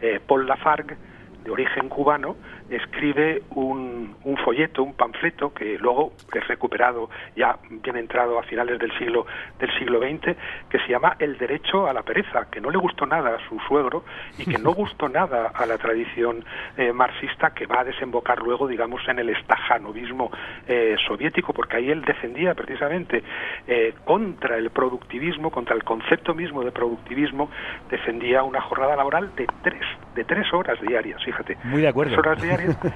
[0.00, 0.96] eh, Paul Lafargue,
[1.44, 2.36] de origen cubano,
[2.70, 8.78] escribe un, un, folleto, un panfleto que luego es recuperado ya bien entrado a finales
[8.78, 9.26] del siglo
[9.58, 10.36] del siglo XX
[10.68, 13.58] que se llama El derecho a la pereza, que no le gustó nada a su
[13.60, 14.04] suegro
[14.38, 16.44] y que no gustó nada a la tradición
[16.76, 20.30] eh, marxista que va a desembocar luego, digamos, en el estajanovismo
[20.66, 23.22] eh, soviético, porque ahí él defendía precisamente
[23.66, 27.50] eh, contra el productivismo, contra el concepto mismo de productivismo,
[27.90, 29.84] defendía una jornada laboral de tres,
[30.14, 31.58] de tres horas diarias, fíjate.
[31.64, 32.16] Muy de acuerdo.
[32.18, 32.78] horas diarias.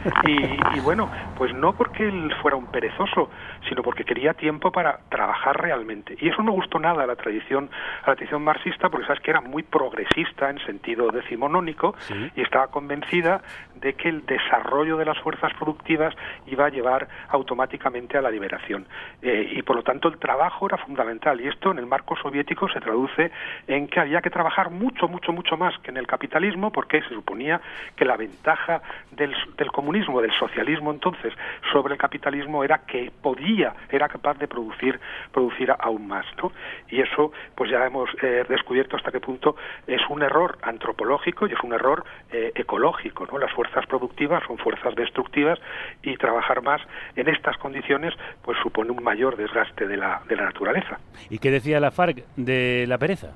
[0.74, 3.30] Y, bueno, pues no porque él fuera un perezoso,
[3.68, 6.16] sino porque quería tiempo para trabajar realmente.
[6.20, 7.70] Y eso no gustó nada a la tradición,
[8.04, 11.94] a la tradición marxista, porque sabes que era muy progresista en sentido decimonónico
[12.34, 13.42] y estaba convencida
[13.80, 16.14] de que el desarrollo de las fuerzas productivas
[16.46, 18.86] iba a llevar automáticamente a la liberación.
[19.22, 21.40] Eh, y por lo tanto el trabajo era fundamental.
[21.40, 23.30] Y esto en el marco soviético se traduce
[23.66, 27.10] en que había que trabajar mucho, mucho, mucho más que en el capitalismo, porque se
[27.10, 27.60] suponía
[27.96, 31.32] que la ventaja del, del comunismo, del socialismo entonces,
[31.72, 33.57] sobre el capitalismo era que podía,
[33.90, 34.98] era capaz de producir,
[35.32, 36.26] producir aún más.
[36.42, 36.52] ¿no?
[36.88, 39.56] Y eso, pues ya hemos eh, descubierto hasta qué punto
[39.86, 43.26] es un error antropológico y es un error eh, ecológico.
[43.26, 43.38] ¿no?
[43.38, 45.58] Las fuerzas productivas son fuerzas destructivas
[46.02, 46.80] y trabajar más
[47.16, 50.98] en estas condiciones pues supone un mayor desgaste de la, de la naturaleza.
[51.30, 53.34] ¿Y qué decía la FARC de la pereza?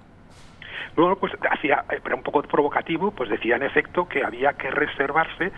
[0.94, 5.50] Bueno, pues hacía, era un poco provocativo, pues decía en efecto que había que reservarse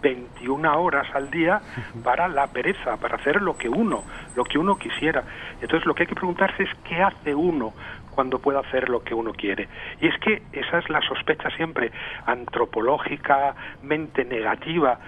[0.00, 1.60] 21 horas al día
[2.02, 4.04] para la pereza, para hacer lo que uno,
[4.36, 5.22] lo que uno quisiera.
[5.60, 7.72] Entonces lo que hay que preguntarse es qué hace uno
[8.10, 9.68] cuando puede hacer lo que uno quiere.
[10.00, 11.90] Y es que esa es la sospecha siempre
[12.26, 14.98] antropológicamente negativa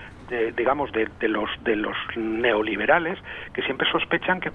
[0.56, 3.18] digamos, de, los, de los neoliberales
[3.52, 4.50] que siempre sospechan que,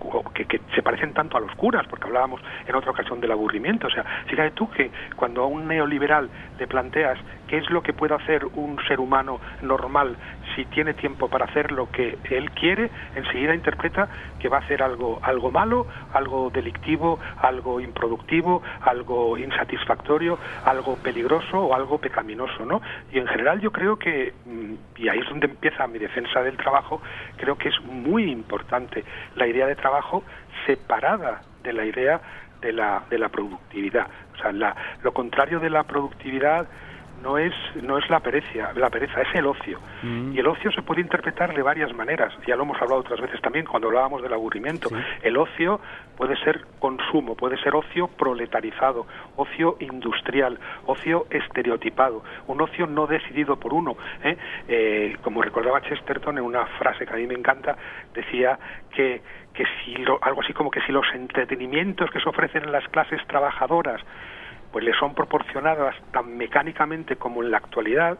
[0.47, 3.87] que, se parecen tanto a los curas, porque hablábamos en otra ocasión del aburrimiento.
[3.87, 7.93] O sea, fíjate tú que cuando a un neoliberal le planteas qué es lo que
[7.93, 10.15] puede hacer un ser humano normal
[10.55, 14.07] si tiene tiempo para hacer lo que él quiere, enseguida interpreta
[14.39, 21.59] que va a hacer algo, algo malo, algo delictivo, algo improductivo, algo insatisfactorio, algo peligroso
[21.59, 22.81] o algo pecaminoso, ¿no?
[23.11, 26.57] Y en general yo creo que, mm, y ahí es donde empieza mi defensa del
[26.57, 27.01] trabajo,
[27.37, 29.03] creo que es muy importante
[29.35, 30.23] la idea de trabajo
[30.65, 32.21] separada de la idea
[32.61, 34.07] de la, de la productividad.
[34.35, 36.67] O sea, la, lo contrario de la productividad
[37.21, 39.79] no es, no es la pereza, la pereza es el ocio.
[40.03, 40.33] Mm.
[40.33, 42.33] Y el ocio se puede interpretar de varias maneras.
[42.47, 44.89] Ya lo hemos hablado otras veces también cuando hablábamos del aburrimiento.
[45.21, 45.79] El ocio
[46.15, 49.05] puede ser consumo, puede ser ocio proletarizado,
[49.35, 53.97] ocio industrial, ocio estereotipado, un ocio no decidido por uno.
[54.23, 54.37] ¿eh?
[54.67, 57.75] Eh, como recordaba Chesterton en una frase que a mí me encanta,
[58.13, 58.57] decía
[58.93, 59.21] que
[59.57, 63.19] que si algo así como que si los entretenimientos que se ofrecen en las clases
[63.25, 63.99] trabajadoras
[64.77, 68.19] pues le son proporcionadas tan mecánicamente como en la actualidad,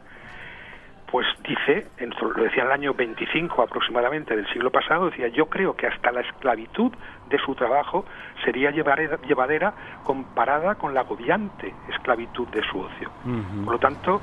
[1.11, 5.45] pues dice, en, lo decía en el año 25 aproximadamente del siglo pasado, decía, yo
[5.49, 6.91] creo que hasta la esclavitud
[7.29, 8.05] de su trabajo
[8.43, 13.11] sería llevadera comparada con la agobiante esclavitud de su ocio.
[13.63, 14.19] Por lo tanto,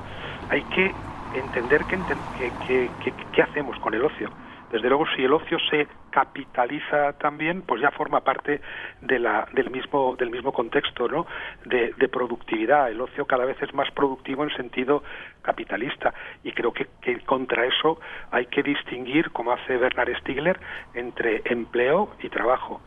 [0.49, 0.91] hay que
[1.35, 4.29] entender qué hacemos con el ocio.
[4.73, 8.61] Desde luego, si el ocio se capitaliza también, pues ya forma parte
[9.01, 11.27] de la, del, mismo, del mismo contexto ¿no?
[11.65, 12.89] de, productividad.
[12.89, 15.03] El ocio cada vez es más productivo en sentido
[15.41, 16.87] capitalista y creo que,
[17.25, 17.99] contra eso
[18.31, 20.57] hay que distinguir, como hace Bernard Stiegler,
[20.93, 22.79] entre empleo y trabajo.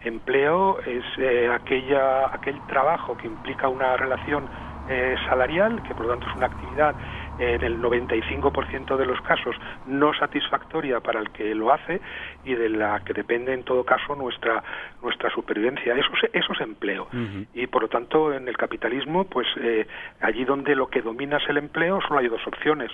[0.00, 4.48] Empleo es eh, aquella, aquel trabajo que implica una relación
[4.88, 6.96] eh, salarial, que por lo tanto es una actividad
[7.38, 9.56] en el 95% de los casos
[9.86, 12.00] no satisfactoria para el que lo hace
[12.44, 14.62] y de la que depende en todo caso nuestra
[15.02, 15.94] nuestra supervivencia.
[15.94, 17.08] Eso es, eso es empleo.
[17.54, 19.86] Y por lo tanto en el capitalismo pues eh,
[20.20, 22.90] allí donde lo que domina es el empleo solo hay dos opciones.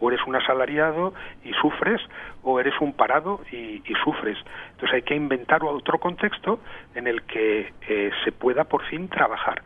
[0.00, 1.14] O eres un asalariado
[1.44, 2.00] y sufres
[2.42, 4.38] o eres un parado y, sufres.
[4.72, 6.60] Entonces hay que inventar otro contexto
[6.94, 9.62] en el que eh, se pueda por fin trabajar.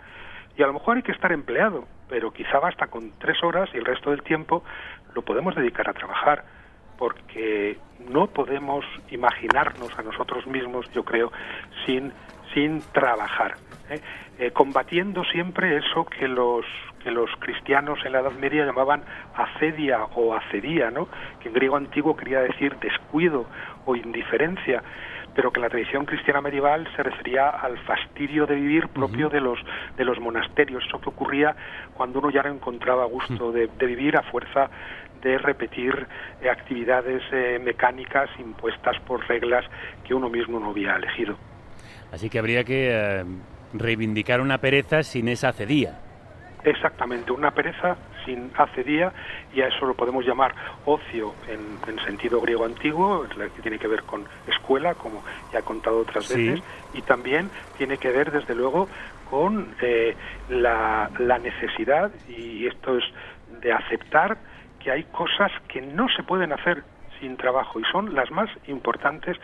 [0.57, 3.79] Y a lo mejor hay que estar empleado, pero quizá basta con tres horas y
[3.79, 4.63] el resto del tiempo
[5.15, 6.45] lo podemos dedicar a trabajar,
[6.99, 7.79] porque
[8.09, 11.33] no podemos imaginarnos a nosotros mismos, yo creo,
[11.85, 12.13] sin,
[12.55, 13.57] sin trabajar.
[13.91, 14.01] ¿eh?
[14.39, 16.65] Eh, combatiendo siempre eso que los
[17.03, 19.01] que los cristianos en la Edad Media llamaban
[19.37, 21.09] acedia o acedía, ¿no?
[21.39, 23.47] que en griego antiguo quería decir descuido
[23.85, 24.83] o indiferencia
[25.37, 29.59] pero que la tradición cristiana medieval se refería al fastidio de vivir propio de los
[29.99, 31.55] de los monasterios, eso que ocurría
[31.95, 34.71] cuando uno ya no encontraba gusto de, vivir a fuerza
[35.23, 36.07] de repetir
[36.41, 39.65] eh, actividades eh, mecánicas impuestas por reglas
[40.05, 41.37] que uno mismo no había elegido.
[42.13, 43.25] Así que habría que eh,
[43.75, 45.99] reivindicar una pereza sin esa cedía.
[46.65, 47.97] Exactamente, una pereza
[48.27, 49.13] sin acedía
[49.55, 50.55] y a eso lo podemos llamar
[50.85, 55.23] ocio en, sentido griego antiguo, que tiene que ver con escuela, como
[55.53, 56.63] ya he contado otras veces,
[56.93, 58.89] y también tiene que ver, desde luego,
[59.31, 60.15] con eh,
[60.51, 63.05] la, la necesidad, y esto es
[63.61, 64.37] de aceptar
[64.79, 66.85] que hay cosas que no se pueden hacer
[67.21, 69.37] sin trabajo y son las más importantes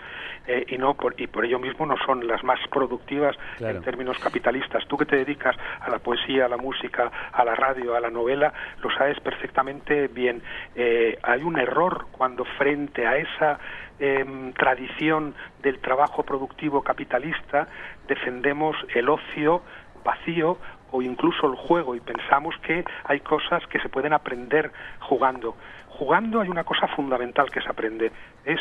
[0.46, 4.18] eh, y no por, y por ello mismo no son las más productivas en términos
[4.18, 4.86] capitalistas.
[4.86, 8.10] Tú que te dedicas a la poesía, a la música, a la radio, a la
[8.10, 8.52] novela,
[8.82, 10.42] lo sabes perfectamente bien.
[10.74, 13.58] Eh, hay un error cuando frente a esa
[13.98, 17.68] em, tradición del trabajo productivo capitalista
[18.08, 19.62] defendemos el ocio
[20.04, 20.58] vacío
[20.92, 24.70] o incluso el juego y pensamos que hay cosas que se pueden aprender
[25.00, 25.56] jugando.
[26.02, 28.10] Jugando hay una cosa fundamental que se aprende,
[28.44, 28.58] es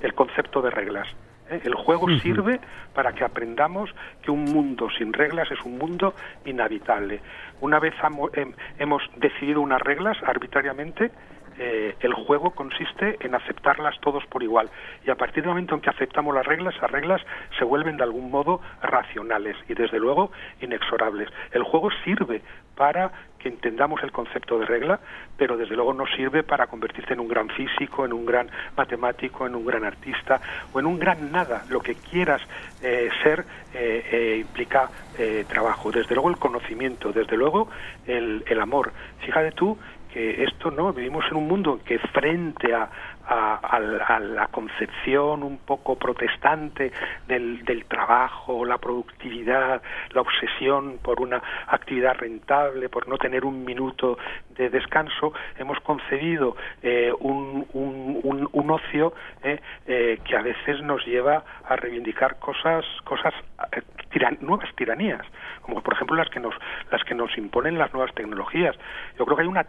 [0.00, 1.06] el concepto de reglas.
[1.50, 1.60] ¿eh?
[1.62, 2.58] El juego sirve
[2.94, 3.90] para que aprendamos
[4.22, 6.14] que un mundo sin reglas es un mundo
[6.46, 7.20] inhabitable.
[7.60, 7.92] Una vez
[8.78, 11.10] hemos decidido unas reglas arbitrariamente,
[11.58, 14.70] eh, el juego consiste en aceptarlas todos por igual.
[15.04, 17.20] Y a partir del momento en que aceptamos las reglas, las reglas
[17.58, 21.28] se vuelven de algún modo racionales y desde luego inexorables.
[21.52, 22.40] El juego sirve
[22.80, 24.98] para que entendamos el concepto de regla,
[25.36, 29.46] pero desde luego no sirve para convertirte en un gran físico, en un gran matemático,
[29.46, 30.40] en un gran artista
[30.72, 31.66] o en un gran nada.
[31.68, 32.40] Lo que quieras
[32.82, 34.88] eh, ser eh, implica
[35.46, 35.90] trabajo.
[35.90, 37.68] Desde luego el conocimiento, desde luego
[38.06, 38.90] el, el amor.
[39.18, 39.76] Fíjate tú
[40.10, 42.88] que esto no, vivimos en un mundo que frente a,
[43.30, 43.78] a,
[44.20, 46.92] la concepción un poco protestante
[47.28, 49.80] del, del, trabajo, la productividad,
[50.12, 54.18] la obsesión por una actividad rentable, por no tener un minuto
[54.56, 61.04] de descanso, hemos concebido eh, un, un, un, ocio eh, eh, que a veces nos
[61.06, 63.32] lleva a reivindicar cosas, cosas
[64.40, 65.22] nuevas tiranías,
[65.62, 66.54] como por ejemplo las que nos
[66.90, 68.76] las que nos imponen las nuevas tecnologías.
[69.18, 69.66] Yo creo que hay una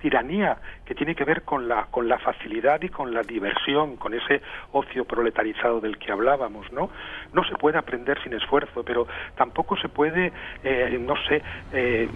[0.00, 4.14] tiranía que tiene que ver con la con la facilidad y con la diversión, con
[4.14, 4.42] ese
[4.72, 6.90] ocio proletarizado del que hablábamos, ¿no?
[7.32, 9.06] No se puede aprender sin esfuerzo, pero
[9.36, 11.42] tampoco se puede, eh, no sé,
[11.72, 12.08] eh,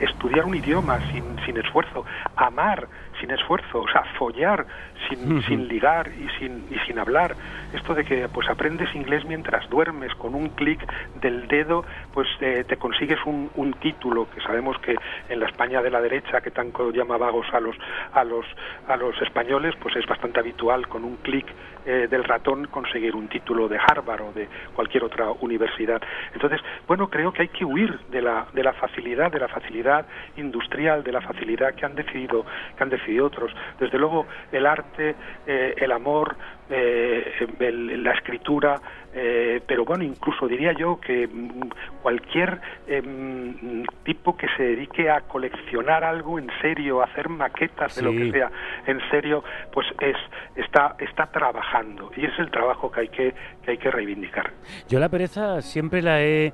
[0.00, 2.04] estudiar un idioma sin, sin esfuerzo,
[2.36, 2.88] amar
[3.24, 4.66] sin esfuerzo, o sea, follar
[5.08, 7.34] sin, sin ligar y sin, y sin hablar.
[7.72, 10.80] Esto de que pues aprendes inglés mientras duermes, con un clic
[11.20, 14.94] del dedo, pues eh, te consigues un, un, título, que sabemos que
[15.28, 17.76] en la España de la derecha, que tanto llama vagos a los,
[18.12, 18.46] a los,
[18.88, 21.46] a los españoles, pues es bastante habitual con un clic
[21.86, 26.00] eh, del ratón conseguir un título de Harvard o de cualquier otra universidad.
[26.32, 30.06] Entonces, bueno, creo que hay que huir de la, de la facilidad, de la facilidad
[30.36, 32.46] industrial, de la facilidad que han decidido,
[32.76, 33.52] que han decidido otros.
[33.78, 35.14] Desde luego, el arte,
[35.46, 36.36] eh, el amor,
[36.70, 38.80] eh, la escritura,
[39.12, 41.68] eh, pero bueno, incluso diría yo que mm,
[42.02, 48.02] cualquier em, tipo que se dedique a coleccionar algo en serio, a hacer maquetas de
[48.02, 48.50] lo que sea
[48.86, 50.16] en serio, pues es
[50.56, 54.50] está está trabajando y es el trabajo que hay que, que hay que reivindicar.
[54.88, 56.52] Yo la pereza siempre la he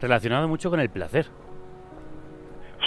[0.00, 1.26] relacionado mucho con el placer.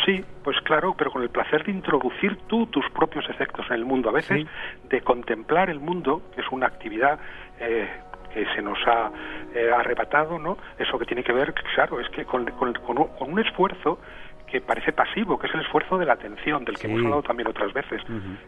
[0.06, 3.86] Sí, pues claro, pero con el placer de introducir tú tus propios efectos en el
[3.86, 4.10] mundo.
[4.10, 4.48] A veces
[4.90, 7.20] de contemplar el mundo, que es una actividad
[7.60, 7.88] eh,
[8.34, 9.12] que se nos ha
[9.54, 10.58] eh, arrebatado, ¿no?
[10.80, 12.74] Eso que tiene que ver, claro, es que con, con,
[13.20, 14.00] un esfuerzo
[14.48, 17.48] que parece pasivo, que es el esfuerzo de la atención, del que hemos hablado también
[17.48, 18.02] otras veces.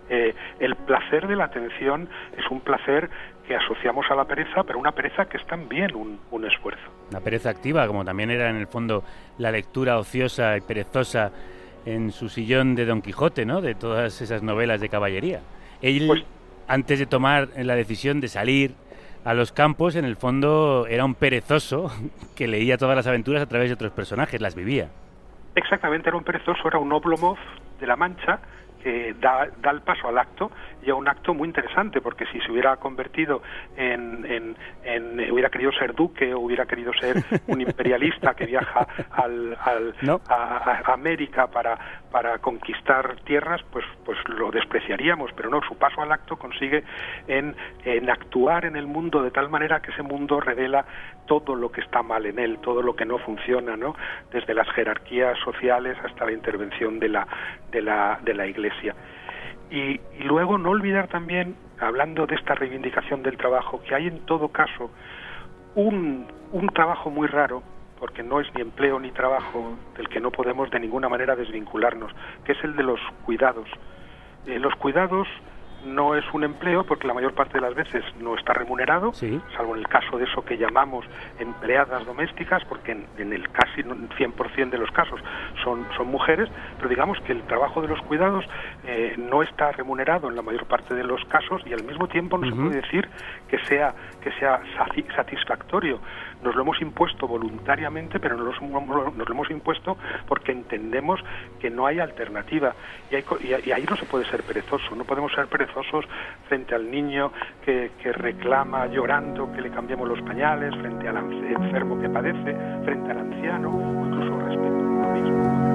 [0.09, 3.09] Eh, el placer de la atención es un placer
[3.47, 6.83] que asociamos a la pereza, pero una pereza que es también un, un esfuerzo.
[7.09, 9.03] Una pereza activa, como también era en el fondo
[9.37, 11.31] la lectura ociosa y perezosa
[11.85, 13.61] en su sillón de Don Quijote, ¿no?
[13.61, 15.41] De todas esas novelas de caballería.
[15.81, 16.23] Él, pues
[16.67, 18.75] antes de tomar la decisión de salir
[19.25, 21.91] a los campos, en el fondo era un perezoso
[22.35, 24.89] que leía todas las aventuras a través de otros personajes, las vivía.
[25.55, 27.37] Exactamente, era un perezoso, era un Oblomov
[27.79, 28.39] de la Mancha
[28.83, 30.51] que da, da, el paso al acto
[30.85, 33.41] y a un acto muy interesante porque si se hubiera convertido
[33.77, 38.85] en, en, en hubiera querido ser duque o hubiera querido ser un imperialista que viaja
[39.11, 39.95] al, al
[40.27, 41.77] a, a, América para,
[42.11, 46.83] para conquistar tierras pues pues lo despreciaríamos pero no su paso al acto consigue
[47.27, 47.55] en,
[47.85, 50.85] en actuar en el mundo de tal manera que ese mundo revela
[51.25, 53.95] todo lo que está mal en él todo lo que no funciona no
[54.31, 57.27] desde las jerarquías sociales hasta la intervención de la
[57.71, 58.72] de la de la iglesia
[59.69, 64.49] y, luego no olvidar también, hablando de esta reivindicación del trabajo, que hay en todo
[64.49, 64.91] caso
[65.75, 67.63] un, un trabajo muy raro,
[67.99, 72.11] porque no es ni empleo ni trabajo del que no podemos de ninguna manera desvincularnos,
[72.43, 73.67] que es el de los cuidados.
[74.45, 75.27] Eh, los cuidados
[75.85, 79.73] no es un empleo porque la mayor parte de las veces no está remunerado, salvo
[79.73, 81.05] en el caso de eso que llamamos
[81.39, 85.19] empleadas domésticas, porque en, el casi 100% de los casos
[85.63, 88.45] son, son mujeres, pero digamos que el trabajo de los cuidados
[88.85, 92.37] eh, no está remunerado en la mayor parte de los casos y al mismo tiempo
[92.37, 93.07] no se puede decir
[93.47, 94.61] que sea, que sea
[95.15, 95.99] satisfactorio.
[96.43, 101.19] Nos lo hemos impuesto voluntariamente, pero nos lo, hemos impuesto porque entendemos
[101.59, 102.73] que no hay alternativa.
[103.09, 106.05] Y, ahí no se puede ser perezoso, no podemos ser perezosos
[106.47, 107.31] frente al niño
[107.63, 113.11] que, que reclama llorando que le cambiemos los pañales, frente al enfermo que padece, frente
[113.11, 115.72] al anciano, o incluso respecto a mismo.